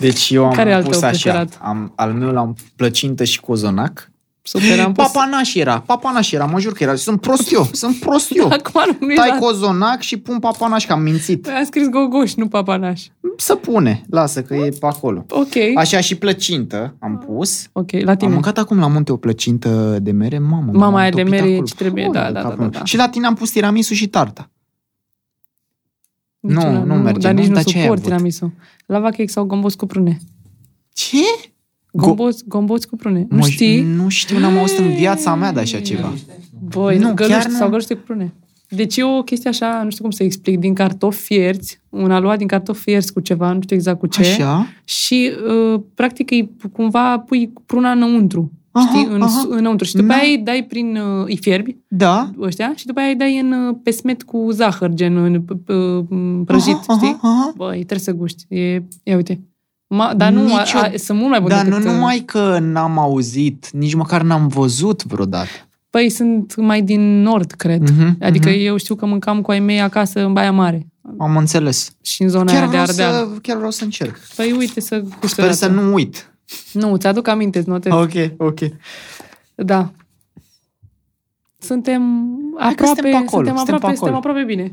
[0.00, 1.58] Deci eu am Care e al pus tău așa, preferat?
[1.62, 4.10] am, al meu l-am plăcintă și cozonac.
[4.46, 5.04] Super, am pus...
[5.06, 6.94] Papanaș era, papanaș era, mă jur că era.
[6.94, 8.46] Sunt prost eu, sunt prost eu.
[8.58, 9.36] Acum nu Tai era...
[9.38, 11.42] cozonac și pun papanaș, că am mințit.
[11.42, 13.02] Păi am scris gogoș, nu papanaș.
[13.36, 15.24] Să pune, lasă că e pe acolo.
[15.30, 15.52] Ok.
[15.76, 17.68] Așa și plăcintă am pus.
[17.72, 18.32] Ok, la Am tine.
[18.32, 20.56] mâncat acum la munte o plăcintă de mere, mamă.
[20.72, 21.66] Mama m-am aia de topit mere e acolo.
[21.66, 22.70] ce trebuie, Oi, da, de da, capul da, meu.
[22.70, 22.84] da.
[22.84, 24.50] Și la tine am pus tiramisu și tarta.
[26.40, 27.38] Nici nu, una, nu merge, Dar nu?
[27.38, 28.10] nici nu Dar ce ai suport avut?
[28.10, 28.52] tiramisu.
[28.86, 30.18] Lava cake sau gomboț cu prune.
[30.92, 31.16] Ce?
[31.96, 33.26] Gomboț, gomboț cu prune.
[33.30, 33.82] Nu Mă, știi?
[33.82, 36.12] Nu știu, n-am auzit în viața mea de așa ceva.
[36.68, 37.56] Băi, Nu, nu, chiar găluște nu.
[37.56, 38.34] sau găluște cu prune.
[38.68, 42.38] Deci e o chestie așa, nu știu cum să explic, din cartofi fierți, un aluat
[42.38, 44.20] din cartofi fierți cu ceva, nu știu exact cu ce.
[44.20, 44.66] Așa?
[44.84, 45.30] Și
[45.74, 48.52] uh, practic îi cumva pui pruna înăuntru.
[48.70, 49.06] Aha, știi?
[49.14, 49.46] În, aha.
[49.48, 49.86] înăuntru.
[49.86, 50.14] Și după Da.
[50.14, 50.96] aia îi dai prin...
[50.96, 52.30] Uh, îi fierbi Da.
[52.40, 55.76] ăștia și după aia îi dai în uh, pesmet cu zahăr, gen în uh,
[56.08, 57.16] uh, prăjit, aha, știi?
[57.22, 57.52] Aha, aha.
[57.56, 58.44] Băi, trebuie să guști.
[58.48, 59.40] E, ia uite.
[59.88, 61.84] Ma, dar nu, a, Nicio- a, sunt mult mai bune Dar nu decât...
[61.86, 65.48] uh, numai că n-am auzit, nici măcar n-am văzut vreodată.
[65.90, 67.90] Păi sunt mai din nord, cred.
[67.90, 68.58] Mhm, Adică mhm.
[68.60, 70.86] eu știu că mâncam cu ai mei acasă în Baia Mare
[71.18, 71.90] Am înțeles.
[72.02, 73.26] și în zona Chiar aia de vreau, Ardeal.
[73.34, 74.18] să, chiar vreau să încerc.
[74.36, 75.58] Păi uite să guști Sper odată.
[75.58, 76.30] să nu uit.
[76.72, 77.92] Nu, ți-aduc aminte, îți notez.
[77.92, 78.58] Ok, ok.
[79.54, 79.90] Da.
[81.58, 83.96] Suntem Hai că aproape, suntem pe acolo, suntem suntem aproape, pe acolo.
[83.96, 84.72] suntem aproape bine.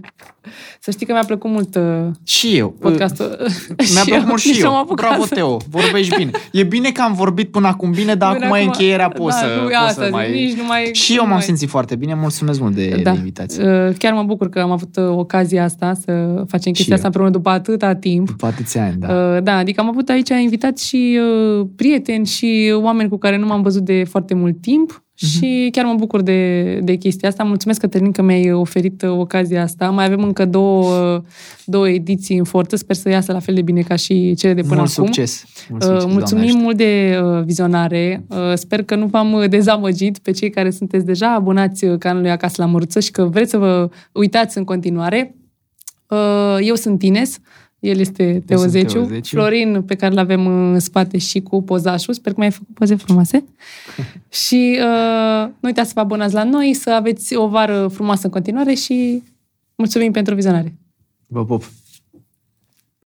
[0.80, 2.70] Să știi că mi-a plăcut mult uh, Și eu.
[2.70, 3.38] podcastul.
[3.94, 4.80] Mi-a plăcut mult și nici n-am eu.
[4.80, 5.58] apucat Bravo, să- Teo.
[5.70, 6.32] Vorbești bine.
[6.52, 9.38] E bine că am vorbit până acum bine, dar Până acum e încheierea da, poți
[9.38, 10.32] să, nu, poți asta să zic, mai...
[10.32, 12.14] Nici nu mai, Și eu nu m-am mai- simțit foarte bine.
[12.14, 13.12] Mulțumesc mult de, Da.
[13.12, 13.64] de invitație.
[13.88, 16.94] Uh, Chiar mă bucur că am avut uh, ocazia asta să facem chestia eu.
[16.96, 18.28] asta împreună după atâta timp.
[18.28, 19.14] După atâția ani, da.
[19.14, 21.20] Uh, Da, adică am avut aici invitați și
[21.60, 25.32] uh, prieteni și oameni cu care nu m-am văzut de foarte mult timp Mhm.
[25.32, 27.44] și chiar mă bucur de, de chestia asta.
[27.44, 29.90] Mulțumesc, Cătălin, că mi-ai oferit uh, ocazia asta.
[29.90, 31.22] Mai avem încă două, uh,
[31.66, 32.76] două ediții în forță.
[32.76, 35.06] Sper să iasă la fel de bine ca și cele de până Mult acum.
[35.06, 35.44] succes.
[35.70, 38.26] Mult Uh, succes, Mulțumim Doamne mult de uh, vizionare.
[38.30, 42.32] Uh, Sper că nu v-am uh, dezamăgit pe cei care sunteți deja abonați uh, canalului
[42.32, 45.36] Acasă la Măruță și că vreți să vă uitați în continuare.
[46.10, 47.40] Uh, Eu sunt Ines,
[47.84, 49.36] el este sunt Teozeciu, Teozeciu.
[49.36, 52.14] Florin, pe care îl avem în spate și cu pozașul.
[52.14, 53.44] Sper că mi-ai făcut poze frumoase.
[54.46, 58.32] și uh, nu uitați să vă abonați la noi, să aveți o vară frumoasă în
[58.32, 59.24] continuare și
[59.76, 60.74] mulțumim pentru vizionare.
[61.28, 61.64] Vă pup.